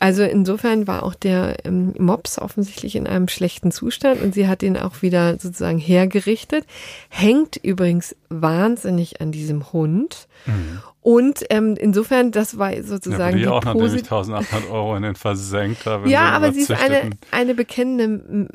[0.00, 4.62] also insofern war auch der ähm, Mops offensichtlich in einem schlechten Zustand und sie hat
[4.62, 6.64] ihn auch wieder sozusagen hergerichtet.
[7.08, 10.28] Hängt übrigens wahnsinnig an diesem Hund.
[10.46, 10.80] Mhm.
[11.00, 13.38] Und ähm, insofern, das war sozusagen.
[13.38, 15.86] Ja, die auch nachdem ich 1800 Euro in den versenkt.
[16.04, 18.48] Ja, aber sie ist eine, eine bekennende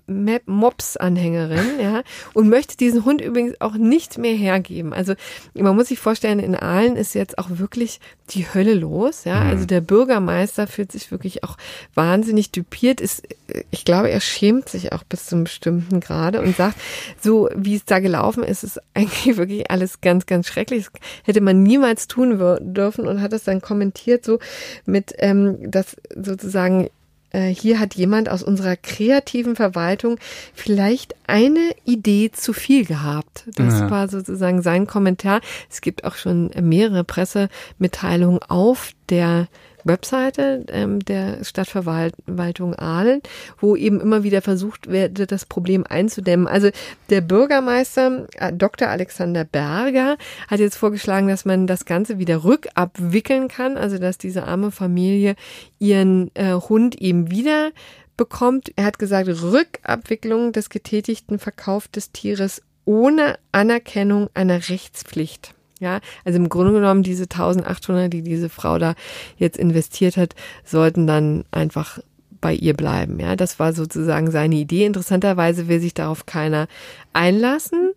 [0.46, 2.04] Mops-Anhängerin, ja,
[2.34, 4.94] und möchte diesen Hund übrigens auch nicht mehr hergeben.
[4.94, 5.16] Also
[5.56, 8.00] man muss sich vorstellen, in Aalen ist jetzt auch wirklich
[8.30, 9.44] die Hölle los, ja.
[9.44, 9.50] Mhm.
[9.50, 11.58] Also der Bürgermeister fühlt sich wirklich auch
[11.96, 13.24] wahnsinnig dupiert, ist,
[13.72, 16.78] ich glaube, er schämt sich auch bis zum bestimmten Grade und sagt,
[17.20, 20.86] so wie es da gelaufen ist, ist eigentlich wirklich alles ganz, ganz schrecklich.
[20.86, 24.39] Das hätte man niemals tun dürfen und hat es dann kommentiert so
[24.86, 26.89] mit, ähm, dass sozusagen
[27.34, 30.18] äh, hier hat jemand aus unserer kreativen Verwaltung
[30.53, 33.45] vielleicht eine Idee zu viel gehabt.
[33.55, 33.89] Das ja.
[33.89, 35.41] war sozusagen sein Kommentar.
[35.70, 39.47] Es gibt auch schon mehrere Pressemitteilungen auf der
[39.84, 43.22] Webseite ähm, der Stadtverwaltung Aalen,
[43.60, 46.48] wo eben immer wieder versucht wird, das Problem einzudämmen.
[46.48, 46.70] Also
[47.10, 48.90] der Bürgermeister äh, Dr.
[48.90, 50.18] Alexander Berger
[50.48, 55.36] hat jetzt vorgeschlagen, dass man das Ganze wieder rückabwickeln kann, also dass diese arme Familie
[55.80, 57.72] ihren äh, Hund eben wieder
[58.18, 58.72] bekommt.
[58.76, 65.54] Er hat gesagt, Rückabwicklung des getätigten Verkauf des Tieres ohne Anerkennung einer Rechtspflicht.
[65.84, 68.96] Ja, also im Grunde genommen diese 1800, die diese Frau da
[69.38, 72.00] jetzt investiert hat, sollten dann einfach
[72.40, 73.20] bei ihr bleiben.
[73.20, 74.86] Ja, das war sozusagen seine Idee.
[74.86, 76.68] Interessanterweise will sich darauf keiner
[77.12, 77.92] einlassen.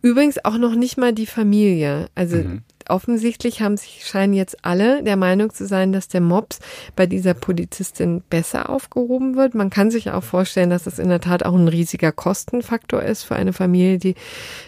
[0.00, 2.08] Übrigens auch noch nicht mal die Familie.
[2.14, 6.60] Also mhm offensichtlich haben sich, scheinen jetzt alle der Meinung zu sein, dass der Mops
[6.96, 9.54] bei dieser Polizistin besser aufgehoben wird.
[9.54, 13.24] Man kann sich auch vorstellen, dass es in der Tat auch ein riesiger Kostenfaktor ist
[13.24, 14.14] für eine Familie, die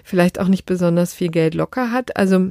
[0.04, 2.16] vielleicht auch nicht besonders viel Geld locker hat.
[2.16, 2.50] Also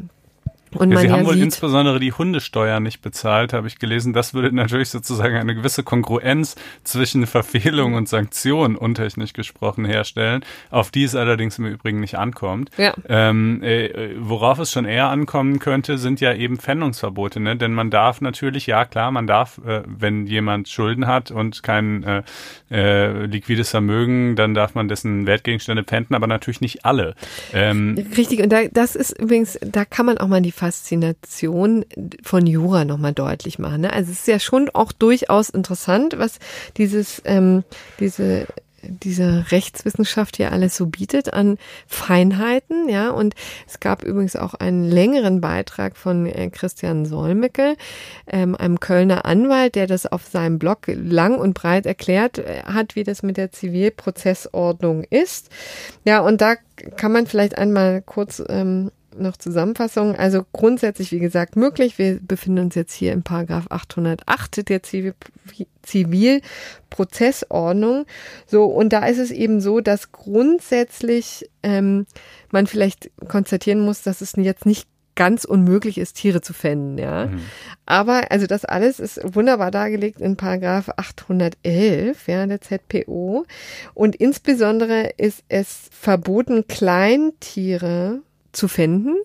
[0.76, 4.14] Und ja, Sie ja haben wohl sieht, insbesondere die Hundesteuer nicht bezahlt, habe ich gelesen.
[4.14, 10.92] Das würde natürlich sozusagen eine gewisse Kongruenz zwischen Verfehlung und Sanktion, untechnisch gesprochen, herstellen, auf
[10.92, 12.70] die es allerdings im Übrigen nicht ankommt.
[12.78, 12.94] Ja.
[13.08, 17.40] Ähm, äh, worauf es schon eher ankommen könnte, sind ja eben Pfändungsverbote.
[17.40, 17.56] Ne?
[17.56, 22.04] Denn man darf natürlich, ja klar, man darf, äh, wenn jemand Schulden hat und kein
[22.04, 22.24] äh,
[22.72, 27.16] äh, liquides Vermögen, dann darf man dessen Wertgegenstände pfänden, aber natürlich nicht alle.
[27.54, 31.86] Ähm, Richtig, und da, das ist übrigens, da kann man auch mal die Faszination
[32.22, 33.82] von Jura nochmal deutlich machen.
[33.82, 33.94] Ne?
[33.94, 36.40] Also es ist ja schon auch durchaus interessant, was
[36.76, 37.64] dieses, ähm,
[38.02, 38.46] diese
[38.82, 41.58] diese Rechtswissenschaft hier alles so bietet an
[41.88, 43.10] Feinheiten, ja.
[43.10, 43.36] Und
[43.68, 47.76] es gab übrigens auch einen längeren Beitrag von äh, Christian Solmecke,
[48.28, 52.96] ähm, einem Kölner Anwalt, der das auf seinem Blog lang und breit erklärt äh, hat,
[52.96, 55.50] wie das mit der Zivilprozessordnung ist.
[56.06, 56.56] Ja, und da
[56.96, 60.16] kann man vielleicht einmal kurz ähm, noch Zusammenfassung.
[60.16, 61.98] Also grundsätzlich, wie gesagt, möglich.
[61.98, 65.16] Wir befinden uns jetzt hier im Paragraph 808 der Zivil
[65.82, 68.06] Zivilprozessordnung.
[68.46, 72.06] So, und da ist es eben so, dass grundsätzlich ähm,
[72.52, 74.88] man vielleicht konstatieren muss, dass es jetzt nicht
[75.20, 77.26] ganz unmöglich ist, Tiere zu fänden, ja.
[77.26, 77.42] Mhm.
[77.86, 83.46] Aber, also das alles ist wunderbar dargelegt in Paragraph 811, ja, der ZPO.
[83.94, 88.22] Und insbesondere ist es verboten, Kleintiere
[88.52, 89.16] zu finden.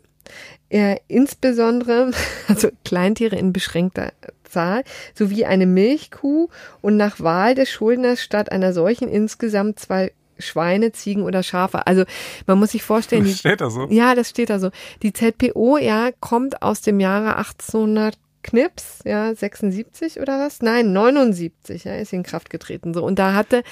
[0.69, 2.13] Er insbesondere,
[2.49, 4.13] also Kleintiere in beschränkter
[4.45, 6.49] Zahl, sowie eine Milchkuh
[6.81, 11.87] und nach Wahl des Schuldners statt einer solchen insgesamt zwei Schweine, Ziegen oder Schafe.
[11.87, 12.05] Also
[12.47, 13.87] man muss sich vorstellen, das steht da so.
[13.89, 14.71] Ja, das steht da so.
[15.03, 20.63] Die ZPO ja kommt aus dem Jahre 1800 Knips, ja, 76 oder was?
[20.63, 22.95] Nein, 79, ja, ist in Kraft getreten.
[22.95, 23.03] So.
[23.03, 23.65] Und da hatte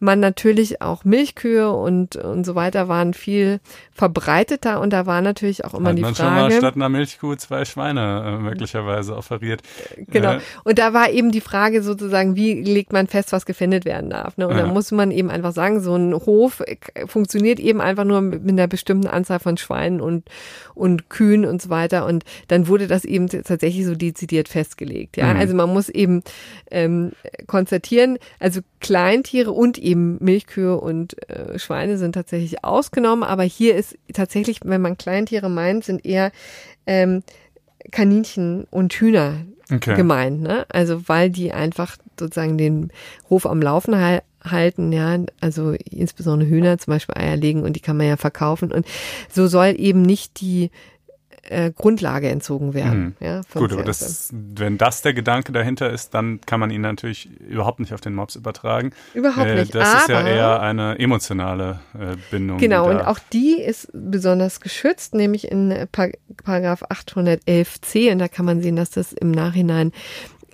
[0.00, 3.60] man natürlich auch Milchkühe und, und so weiter waren viel
[3.92, 6.28] verbreiteter und da war natürlich auch immer Hat die man Frage.
[6.28, 9.62] schon mal statt einer Milchkuh zwei Schweine äh, möglicherweise offeriert.
[10.08, 10.34] Genau.
[10.34, 14.10] Äh, Und da war eben die Frage sozusagen, wie legt man fest, was gefändet werden
[14.10, 14.36] darf.
[14.36, 14.46] Ne?
[14.48, 14.64] Und Ja.
[14.64, 18.46] da muss man eben einfach sagen, so ein Hof äh, funktioniert eben einfach nur mit
[18.48, 20.28] einer bestimmten Anzahl von Schweinen und,
[20.74, 22.04] und Kühen und so weiter.
[22.06, 25.16] Und dann wurde das eben tatsächlich so dezidiert festgelegt.
[25.16, 25.40] Ja, Mhm.
[25.40, 26.22] also man muss eben
[26.70, 27.12] ähm,
[27.46, 33.22] konstatieren, also Kleintiere und eben Milchkühe und äh, Schweine sind tatsächlich ausgenommen.
[33.22, 36.32] Aber hier ist tatsächlich, wenn man Kleintiere meint, sind eher
[36.86, 37.22] ähm,
[37.90, 39.96] Kaninchen und Hühner Okay.
[39.96, 40.64] gemeint, ne?
[40.68, 42.92] Also weil die einfach sozusagen den
[43.28, 47.80] Hof am Laufen hal halten, ja, also insbesondere Hühner zum Beispiel Eier legen und die
[47.80, 48.86] kann man ja verkaufen und
[49.28, 50.70] so soll eben nicht die
[51.48, 53.16] äh, Grundlage entzogen werden.
[53.20, 56.80] Ja, vom Gut, aber das, wenn das der Gedanke dahinter ist, dann kann man ihn
[56.82, 58.90] natürlich überhaupt nicht auf den Mops übertragen.
[59.14, 59.74] Überhaupt Äh, nicht.
[59.74, 62.58] Das ist ja aber- eher eine emotionale äh, Bindung.
[62.58, 66.08] Genau, und auch die ist besonders geschützt, nämlich in äh, Par
[66.44, 68.12] Paragraph 811c.
[68.12, 69.92] Und da kann man sehen, dass das im Nachhinein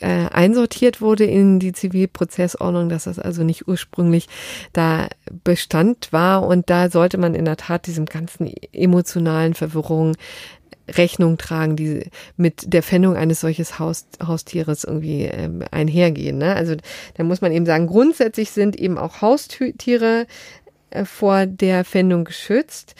[0.00, 4.26] äh, einsortiert wurde in die Zivilprozessordnung, dass das also nicht ursprünglich
[4.72, 5.08] da
[5.44, 6.44] Bestand war.
[6.46, 10.16] Und da sollte man in der Tat diesem ganzen emotionalen Verwirrung
[10.96, 12.04] Rechnung tragen, die
[12.36, 16.38] mit der Fändung eines solches Haus, Haustieres irgendwie ähm, einhergehen.
[16.38, 16.54] Ne?
[16.54, 16.76] Also
[17.14, 20.26] da muss man eben sagen, grundsätzlich sind eben auch Haustiere
[20.90, 22.94] äh, vor der Fändung geschützt.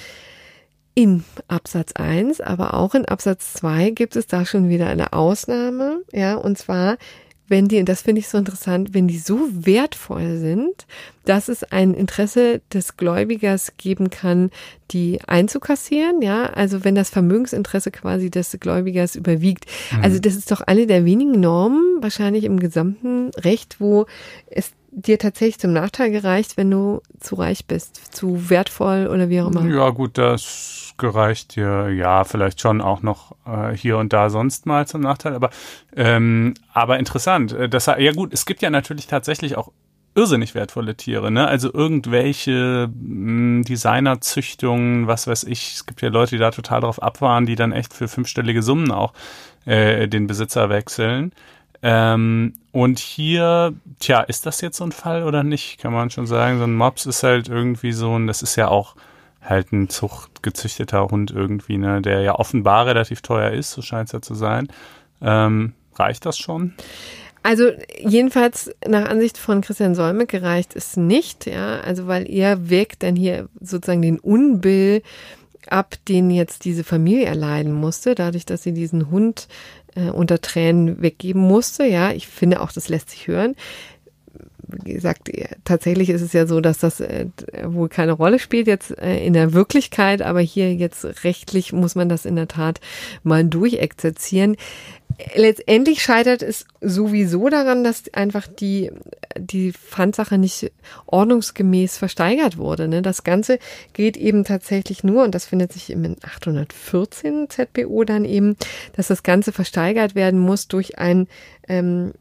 [0.94, 6.02] In Absatz 1, aber auch in Absatz 2 gibt es da schon wieder eine Ausnahme,
[6.12, 6.98] ja, und zwar,
[7.48, 10.86] wenn die, und das finde ich so interessant, wenn die so wertvoll sind,
[11.24, 14.50] dass es ein Interesse des Gläubigers geben kann,
[14.90, 19.66] die einzukassieren, ja, also wenn das Vermögensinteresse quasi des Gläubigers überwiegt.
[20.02, 24.06] Also das ist doch eine der wenigen Normen, wahrscheinlich im gesamten Recht, wo
[24.46, 29.40] es dir tatsächlich zum Nachteil gereicht, wenn du zu reich bist, zu wertvoll oder wie
[29.40, 29.66] auch immer.
[29.66, 34.66] Ja, gut, das gereicht dir ja vielleicht schon auch noch äh, hier und da sonst
[34.66, 35.50] mal zum Nachteil, aber
[35.96, 37.52] ähm, aber interessant.
[37.52, 39.72] äh, Das, ja gut, es gibt ja natürlich tatsächlich auch
[40.14, 41.46] irrsinnig wertvolle Tiere, ne?
[41.48, 45.72] Also irgendwelche mh, Designerzüchtungen, was weiß ich.
[45.74, 48.90] Es gibt ja Leute, die da total drauf abfahren, die dann echt für fünfstellige Summen
[48.90, 49.14] auch
[49.64, 51.32] äh, den Besitzer wechseln.
[51.82, 55.78] Ähm, und hier, tja, ist das jetzt so ein Fall oder nicht?
[55.78, 58.68] Kann man schon sagen, so ein Mops ist halt irgendwie so ein, das ist ja
[58.68, 58.94] auch
[59.42, 64.12] halt ein zuchtgezüchteter Hund irgendwie, ne, der ja offenbar relativ teuer ist, so scheint es
[64.12, 64.68] ja zu sein.
[65.20, 66.74] Ähm, reicht das schon?
[67.42, 73.02] Also jedenfalls nach Ansicht von Christian Solmecke gereicht es nicht, ja, also weil er wägt
[73.02, 75.02] dann hier sozusagen den Unbill
[75.68, 79.48] ab, den jetzt diese Familie erleiden musste, dadurch, dass sie diesen Hund
[79.94, 82.12] äh, unter Tränen weggeben musste, ja.
[82.12, 83.54] Ich finde auch, das lässt sich hören.
[84.84, 85.30] Gesagt,
[85.64, 87.26] tatsächlich ist es ja so, dass das äh,
[87.64, 92.08] wohl keine Rolle spielt jetzt äh, in der Wirklichkeit, aber hier jetzt rechtlich muss man
[92.08, 92.80] das in der Tat
[93.22, 94.56] mal durchexerzieren.
[95.34, 98.90] Letztendlich scheitert es sowieso daran, dass einfach die,
[99.36, 100.72] die Pfandsache nicht
[101.06, 102.88] ordnungsgemäß versteigert wurde.
[102.88, 103.02] Ne?
[103.02, 103.58] Das Ganze
[103.92, 108.56] geht eben tatsächlich nur, und das findet sich im 814 ZBO dann eben,
[108.96, 111.28] dass das Ganze versteigert werden muss durch ein
[111.68, 112.12] ähm,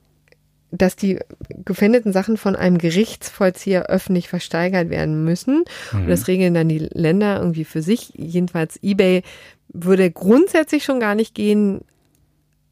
[0.71, 1.19] dass die
[1.65, 5.65] gefändeten Sachen von einem Gerichtsvollzieher öffentlich versteigert werden müssen.
[5.91, 6.01] Mhm.
[6.01, 8.13] Und das regeln dann die Länder irgendwie für sich.
[8.15, 9.23] Jedenfalls eBay
[9.73, 11.81] würde grundsätzlich schon gar nicht gehen,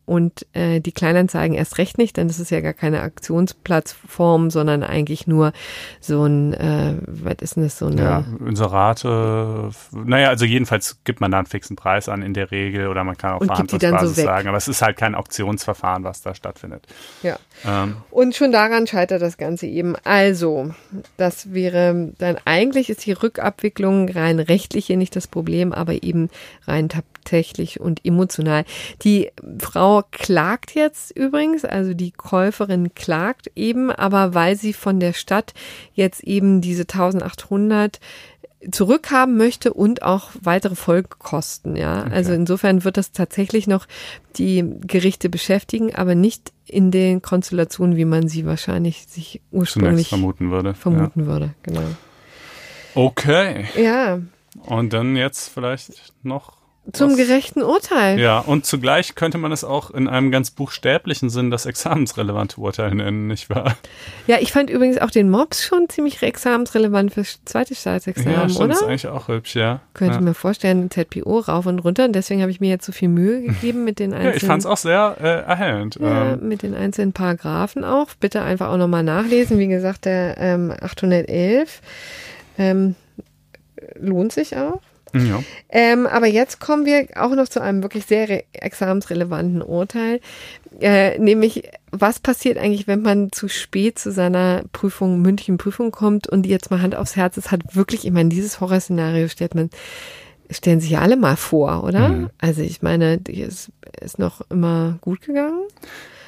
[0.10, 4.82] und äh, die Kleinanzeigen erst recht nicht, denn das ist ja gar keine Aktionsplattform, sondern
[4.82, 5.53] eigentlich nur
[5.99, 8.01] so ein, äh, was ist denn das, so eine...
[8.01, 12.88] Ja, Inserate, naja, also jedenfalls gibt man da einen fixen Preis an in der Regel
[12.88, 16.34] oder man kann auch Verhandlungsbasis so sagen, aber es ist halt kein Auktionsverfahren, was da
[16.34, 16.88] stattfindet.
[17.22, 17.38] Ja.
[17.64, 17.97] Ähm.
[18.10, 19.95] Und schon daran scheitert das Ganze eben.
[20.05, 20.74] Also,
[21.18, 26.30] das wäre dann eigentlich ist die Rückabwicklung rein rechtliche nicht das Problem, aber eben
[26.66, 28.66] rein tatsächlich und emotional.
[29.03, 29.30] Die
[29.60, 35.53] Frau klagt jetzt übrigens, also die Käuferin klagt eben, aber weil sie von der Stadt
[35.93, 37.99] jetzt eben diese 1800
[38.71, 42.01] zurückhaben möchte und auch weitere Folgekosten, ja.
[42.01, 42.13] Okay.
[42.13, 43.87] Also insofern wird das tatsächlich noch
[44.35, 50.09] die Gerichte beschäftigen, aber nicht in den Konstellationen, wie man sie wahrscheinlich sich ursprünglich Zunächst
[50.09, 50.73] vermuten würde.
[50.73, 51.25] Vermuten ja.
[51.25, 51.83] würde, genau.
[52.95, 53.65] Okay.
[53.77, 54.19] Ja.
[54.65, 56.59] Und dann jetzt vielleicht noch
[56.93, 58.19] zum was, gerechten Urteil.
[58.19, 62.95] Ja, und zugleich könnte man es auch in einem ganz buchstäblichen Sinn das examensrelevante Urteil
[62.95, 63.75] nennen, nicht wahr?
[64.27, 68.65] Ja, ich fand übrigens auch den Mops schon ziemlich examensrelevant fürs zweite Staatsexamen, ja, stimmt,
[68.65, 68.73] oder?
[68.73, 69.82] ist eigentlich auch hübsch, ja.
[69.93, 70.21] Könnte ja.
[70.21, 72.05] mir vorstellen, ZPO rauf und runter.
[72.05, 74.32] Und deswegen habe ich mir jetzt so viel Mühe gegeben mit den einzelnen.
[74.32, 75.97] ja, ich fand es auch sehr äh, erhellend.
[75.99, 76.47] Ja, ähm.
[76.47, 78.07] mit den einzelnen Paragraphen auch.
[78.19, 79.59] Bitte einfach auch nochmal nachlesen.
[79.59, 81.82] Wie gesagt, der ähm, 811
[82.57, 82.95] ähm,
[83.99, 84.82] lohnt sich auch.
[85.14, 85.43] Ja.
[85.70, 90.20] Ähm, aber jetzt kommen wir auch noch zu einem wirklich sehr examensrelevanten Urteil,
[90.80, 96.28] äh, nämlich was passiert eigentlich, wenn man zu spät zu seiner Prüfung, mündlichen Prüfung kommt
[96.28, 99.70] und jetzt mal Hand aufs Herz, es hat wirklich, ich meine, dieses Horrorszenario stellt man,
[100.49, 102.10] stellen sich ja alle mal vor, oder?
[102.10, 102.30] Mhm.
[102.39, 105.64] Also ich meine, ist, ist noch immer gut gegangen.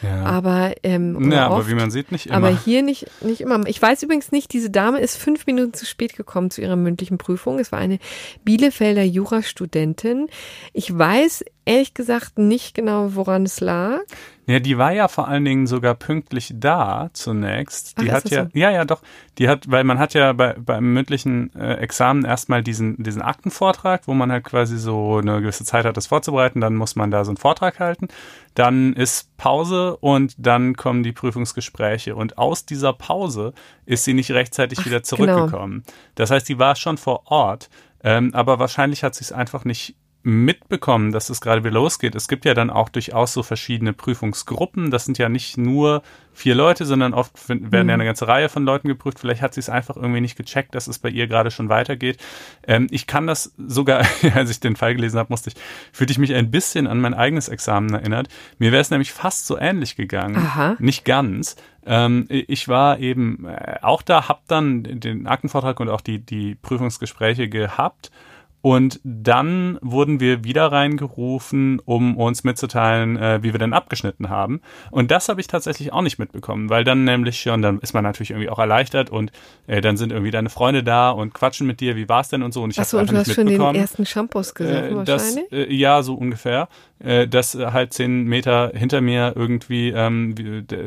[0.01, 0.23] Ja.
[0.23, 2.37] Aber, ähm, ja, oft, aber wie man sieht, nicht immer.
[2.37, 3.65] Aber hier nicht, nicht immer.
[3.67, 7.17] Ich weiß übrigens nicht, diese Dame ist fünf Minuten zu spät gekommen zu ihrer mündlichen
[7.17, 7.59] Prüfung.
[7.59, 7.99] Es war eine
[8.43, 10.27] Bielefelder Jurastudentin.
[10.73, 13.99] Ich weiß ehrlich gesagt nicht genau, woran es lag.
[14.47, 18.01] Ja, die war ja vor allen Dingen sogar pünktlich da zunächst.
[18.01, 18.49] Die Ach, hat ja, so?
[18.53, 19.01] ja, ja, doch.
[19.37, 24.07] Die hat, weil man hat ja bei, beim mündlichen äh, Examen erstmal diesen, diesen Aktenvortrag,
[24.07, 26.59] wo man halt quasi so eine gewisse Zeit hat, das vorzubereiten.
[26.59, 28.07] Dann muss man da so einen Vortrag halten.
[28.55, 32.15] Dann ist Pause und dann kommen die Prüfungsgespräche.
[32.15, 33.53] Und aus dieser Pause
[33.85, 35.07] ist sie nicht rechtzeitig Ach, wieder genau.
[35.07, 35.83] zurückgekommen.
[35.85, 35.97] Genau.
[36.15, 37.69] Das heißt, sie war schon vor Ort.
[38.03, 42.13] Ähm, aber wahrscheinlich hat sie es einfach nicht mitbekommen, dass es gerade wieder losgeht.
[42.15, 44.91] Es gibt ja dann auch durchaus so verschiedene Prüfungsgruppen.
[44.91, 46.03] Das sind ja nicht nur
[46.33, 47.89] vier Leute, sondern oft werden mhm.
[47.89, 49.19] ja eine ganze Reihe von Leuten geprüft.
[49.19, 52.17] Vielleicht hat sie es einfach irgendwie nicht gecheckt, dass es bei ihr gerade schon weitergeht.
[52.67, 54.05] Ähm, ich kann das sogar,
[54.35, 55.55] als ich den Fall gelesen habe, musste ich,
[55.91, 58.27] fühlte ich mich ein bisschen an mein eigenes Examen erinnert.
[58.59, 60.37] Mir wäre es nämlich fast so ähnlich gegangen.
[60.37, 60.75] Aha.
[60.79, 61.55] Nicht ganz.
[61.83, 66.55] Ähm, ich war eben äh, auch da, hab dann den Aktenvortrag und auch die, die
[66.55, 68.11] Prüfungsgespräche gehabt
[68.61, 74.61] und dann wurden wir wieder reingerufen, um uns mitzuteilen, äh, wie wir denn abgeschnitten haben.
[74.91, 78.03] Und das habe ich tatsächlich auch nicht mitbekommen, weil dann nämlich schon, dann ist man
[78.03, 79.31] natürlich irgendwie auch erleichtert und
[79.67, 82.43] äh, dann sind irgendwie deine Freunde da und quatschen mit dir, wie war es denn
[82.43, 82.61] und so.
[82.61, 85.45] Und ich Achso, und du hast schon den ersten Shampoos gesehen, äh, wahrscheinlich?
[85.49, 86.67] Das, äh, ja, so ungefähr.
[87.03, 90.35] Äh, dass halt zehn Meter hinter mir irgendwie ähm,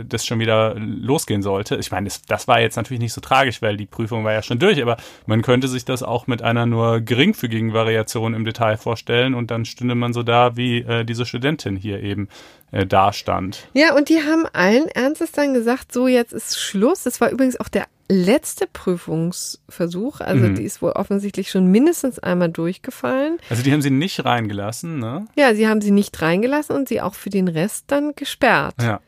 [0.08, 1.74] das schon wieder losgehen sollte.
[1.74, 4.42] Ich meine, das, das war jetzt natürlich nicht so tragisch, weil die Prüfung war ja
[4.42, 4.96] schon durch, aber
[5.26, 9.64] man könnte sich das auch mit einer nur geringfügigen Variation im Detail vorstellen und dann
[9.64, 12.28] stünde man so da, wie äh, diese Studentin hier eben
[12.72, 13.68] äh, dastand.
[13.72, 17.04] Ja, und die haben allen Ernstes dann gesagt, so jetzt ist Schluss.
[17.04, 20.20] Das war übrigens auch der letzte Prüfungsversuch.
[20.20, 20.54] Also mhm.
[20.56, 23.38] die ist wohl offensichtlich schon mindestens einmal durchgefallen.
[23.48, 25.26] Also die haben sie nicht reingelassen, ne?
[25.36, 28.74] Ja, sie haben sie nicht reingelassen und sie auch für den Rest dann gesperrt.
[28.82, 29.00] Ja.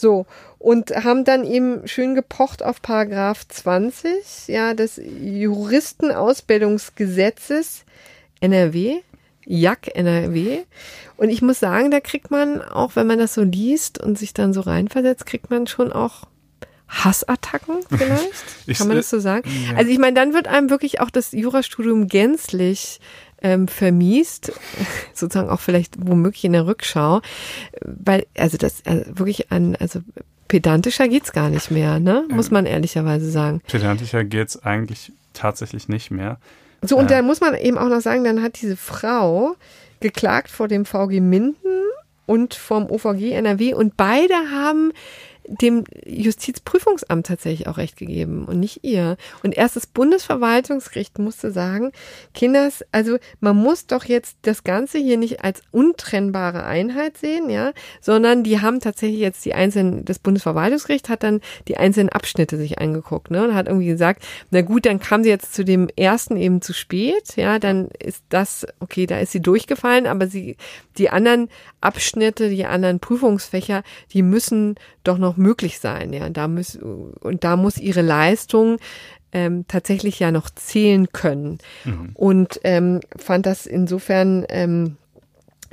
[0.00, 0.26] So,
[0.58, 7.84] und haben dann eben schön gepocht auf Paragraph 20, ja, des Juristenausbildungsgesetzes
[8.40, 9.02] NRW,
[9.44, 10.60] JAK NRW.
[11.18, 14.32] Und ich muss sagen, da kriegt man auch, wenn man das so liest und sich
[14.32, 16.22] dann so reinversetzt, kriegt man schon auch
[16.88, 18.32] Hassattacken vielleicht?
[18.66, 19.46] ich, Kann man das so sagen?
[19.68, 19.76] Ja.
[19.76, 23.00] Also ich meine, dann wird einem wirklich auch das Jurastudium gänzlich
[23.42, 24.52] ähm, vermiest,
[25.14, 27.20] sozusagen auch vielleicht womöglich in der Rückschau,
[27.82, 30.00] weil also das also wirklich an, also
[30.48, 32.26] pedantischer geht's gar nicht mehr, ne?
[32.28, 33.60] Muss man ehrlicherweise sagen.
[33.66, 36.38] Pedantischer geht's eigentlich tatsächlich nicht mehr.
[36.82, 37.18] So, und Ja.
[37.18, 39.54] da muss man eben auch noch sagen, dann hat diese Frau
[40.00, 41.62] geklagt vor dem VG Minden
[42.26, 44.92] und vom OVG NRW und beide haben
[45.46, 49.16] dem Justizprüfungsamt tatsächlich auch recht gegeben und nicht ihr.
[49.42, 51.92] Und erst das Bundesverwaltungsgericht musste sagen,
[52.34, 57.72] Kinders, also man muss doch jetzt das Ganze hier nicht als untrennbare Einheit sehen, ja,
[58.00, 62.78] sondern die haben tatsächlich jetzt die einzelnen, das Bundesverwaltungsgericht hat dann die einzelnen Abschnitte sich
[62.78, 66.36] angeguckt, ne, und hat irgendwie gesagt, na gut, dann kam sie jetzt zu dem ersten
[66.36, 70.56] eben zu spät, ja, dann ist das, okay, da ist sie durchgefallen, aber sie,
[70.98, 71.48] die anderen
[71.80, 73.82] Abschnitte, die anderen Prüfungsfächer,
[74.12, 78.78] die müssen doch noch möglich sein, ja, da muss, und da muss ihre Leistung
[79.32, 81.58] ähm, tatsächlich ja noch zählen können.
[82.14, 84.96] Und ähm, fand das insofern ähm,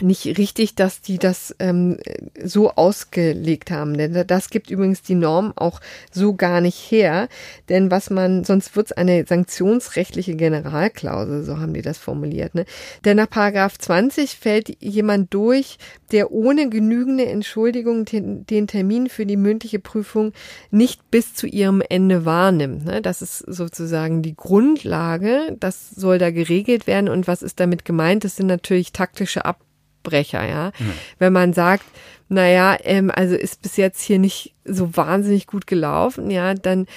[0.01, 1.97] nicht richtig, dass die das ähm,
[2.43, 3.97] so ausgelegt haben.
[3.97, 5.79] Denn das gibt übrigens die Norm auch
[6.11, 7.27] so gar nicht her.
[7.69, 12.55] Denn was man, sonst wird es eine sanktionsrechtliche Generalklausel, so haben die das formuliert.
[12.55, 12.65] Ne?
[13.05, 15.77] Denn nach Paragraph 20 fällt jemand durch,
[16.11, 20.33] der ohne genügende Entschuldigung den, Termin für die mündliche Prüfung
[20.71, 22.85] nicht bis zu ihrem Ende wahrnimmt.
[22.85, 23.01] Ne?
[23.01, 25.55] Das ist sozusagen die Grundlage.
[25.59, 27.09] Das soll da geregelt werden.
[27.09, 28.23] Und was ist damit gemeint?
[28.23, 29.59] Das sind natürlich taktische Ab
[30.08, 30.72] Abbrecher, ja.
[31.20, 31.84] Wenn man sagt,
[32.30, 36.88] naja, ähm, also ist bis jetzt hier nicht so wahnsinnig gut gelaufen, ja, dann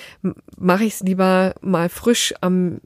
[0.56, 2.80] mache ich es lieber mal frisch am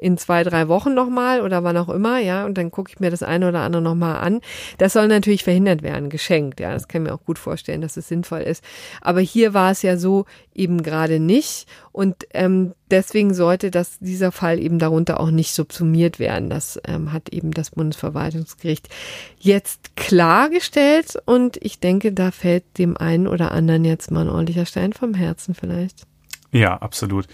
[0.00, 3.10] in zwei, drei Wochen nochmal oder wann auch immer, ja, und dann gucke ich mir
[3.10, 4.40] das eine oder andere nochmal an.
[4.78, 7.96] Das soll natürlich verhindert werden, geschenkt, ja, das kann ich mir auch gut vorstellen, dass
[7.96, 8.64] es sinnvoll ist.
[9.00, 14.32] Aber hier war es ja so eben gerade nicht und ähm, deswegen sollte das, dieser
[14.32, 16.50] Fall eben darunter auch nicht subsumiert werden.
[16.50, 18.88] Das ähm, hat eben das Bundesverwaltungsgericht
[19.38, 24.66] jetzt klargestellt und ich denke, da fällt dem einen oder anderen jetzt mal ein ordentlicher
[24.66, 26.06] Stein vom Herzen vielleicht.
[26.52, 27.26] Ja, absolut.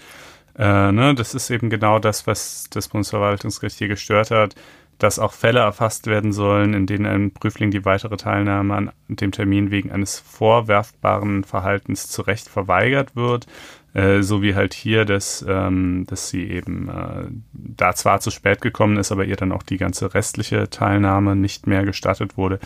[0.57, 4.55] Äh, ne, das ist eben genau das, was das Bundesverwaltungsgericht hier gestört hat,
[4.97, 9.31] dass auch Fälle erfasst werden sollen, in denen ein Prüfling die weitere Teilnahme an dem
[9.31, 13.47] Termin wegen eines vorwerfbaren Verhaltens zu Recht verweigert wird,
[13.93, 18.61] äh, so wie halt hier, dass, ähm, dass sie eben äh, da zwar zu spät
[18.61, 22.59] gekommen ist, aber ihr dann auch die ganze restliche Teilnahme nicht mehr gestattet wurde.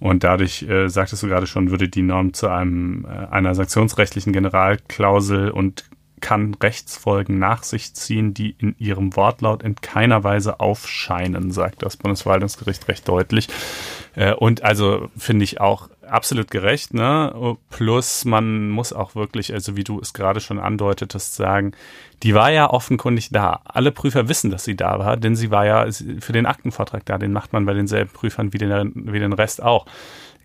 [0.00, 4.32] Und dadurch, äh, sagtest du gerade schon, würde die Norm zu einem äh, einer sanktionsrechtlichen
[4.32, 5.84] Generalklausel und
[6.24, 11.98] kann Rechtsfolgen nach sich ziehen, die in ihrem Wortlaut in keiner Weise aufscheinen, sagt das
[11.98, 13.48] Bundesverwaltungsgericht recht deutlich.
[14.14, 17.56] Äh, Und also finde ich auch absolut gerecht, ne?
[17.68, 21.72] Plus man muss auch wirklich, also wie du es gerade schon andeutetest, sagen,
[22.22, 23.60] die war ja offenkundig da.
[23.66, 25.86] Alle Prüfer wissen, dass sie da war, denn sie war ja
[26.20, 27.18] für den Aktenvortrag da.
[27.18, 29.84] Den macht man bei denselben Prüfern wie den, wie den Rest auch.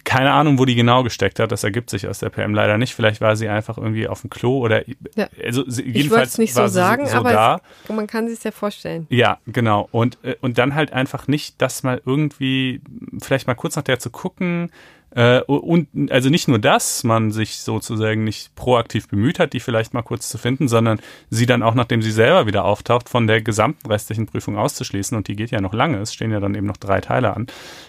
[0.03, 1.51] Keine Ahnung, wo die genau gesteckt hat.
[1.51, 2.95] Das ergibt sich aus der PM leider nicht.
[2.95, 4.83] Vielleicht war sie einfach irgendwie auf dem Klo oder
[5.15, 5.27] Ja.
[5.43, 7.61] also Ich jedenfalls es nicht war so sagen, so aber da.
[7.87, 9.05] es, man kann sich ja vorstellen.
[9.09, 9.87] Ja, genau.
[9.91, 12.81] Und, äh, und dann halt einfach nicht, das mal irgendwie,
[13.21, 14.71] vielleicht mal kurz nach der zu gucken.
[15.11, 19.93] Äh, und also nicht nur das, man sich sozusagen nicht proaktiv bemüht hat, die vielleicht
[19.93, 20.99] mal kurz zu finden, sondern
[21.29, 25.17] sie dann auch, nachdem sie selber wieder auftaucht, von der gesamten restlichen Prüfung auszuschließen.
[25.17, 27.47] Und die geht ja noch lange, es stehen ja dann eben noch drei Teile an,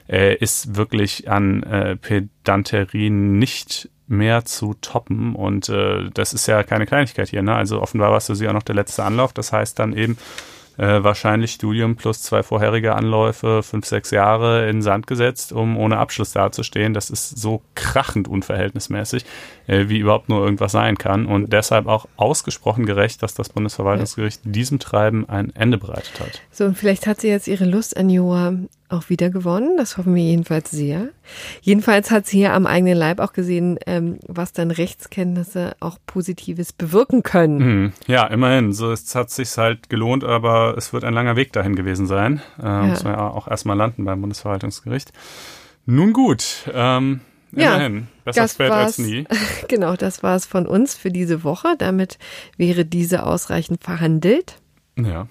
[0.09, 5.35] äh, ist wirklich an äh, Pedanterie nicht mehr zu toppen.
[5.35, 7.43] Und äh, das ist ja keine Kleinigkeit hier.
[7.43, 7.55] Ne?
[7.55, 9.33] Also offenbar warst du sie auch noch der letzte Anlauf.
[9.33, 10.19] Das heißt dann eben,
[10.81, 15.99] äh, wahrscheinlich Studium plus zwei vorherige Anläufe, fünf, sechs Jahre in Sand gesetzt, um ohne
[15.99, 16.95] Abschluss dazustehen.
[16.95, 19.27] Das ist so krachend unverhältnismäßig,
[19.67, 21.27] äh, wie überhaupt nur irgendwas sein kann.
[21.27, 26.41] Und deshalb auch ausgesprochen gerecht, dass das Bundesverwaltungsgericht diesem Treiben ein Ende bereitet hat.
[26.51, 28.55] So, und vielleicht hat sie jetzt ihre Lust an Joa
[28.93, 29.77] auch wieder gewonnen.
[29.77, 31.09] Das hoffen wir jedenfalls sehr.
[31.63, 36.73] Jedenfalls hat sie hier am eigenen Leib auch gesehen, ähm, was dann Rechtskenntnisse auch Positives
[36.73, 37.61] bewirken können.
[37.61, 38.73] Hm, ja, immerhin.
[38.73, 42.41] So es hat sich halt gelohnt, aber es wird ein langer Weg dahin gewesen sein.
[42.63, 45.13] Äh, Muss man ja auch erstmal landen beim Bundesverwaltungsgericht.
[45.87, 47.21] Nun gut, ähm,
[47.53, 48.09] Ja, immerhin.
[48.25, 49.25] Besser das spät als nie.
[49.69, 51.75] Genau, das war es von uns für diese Woche.
[51.79, 52.19] Damit
[52.57, 54.57] wäre diese ausreichend verhandelt.
[54.97, 55.27] Ja.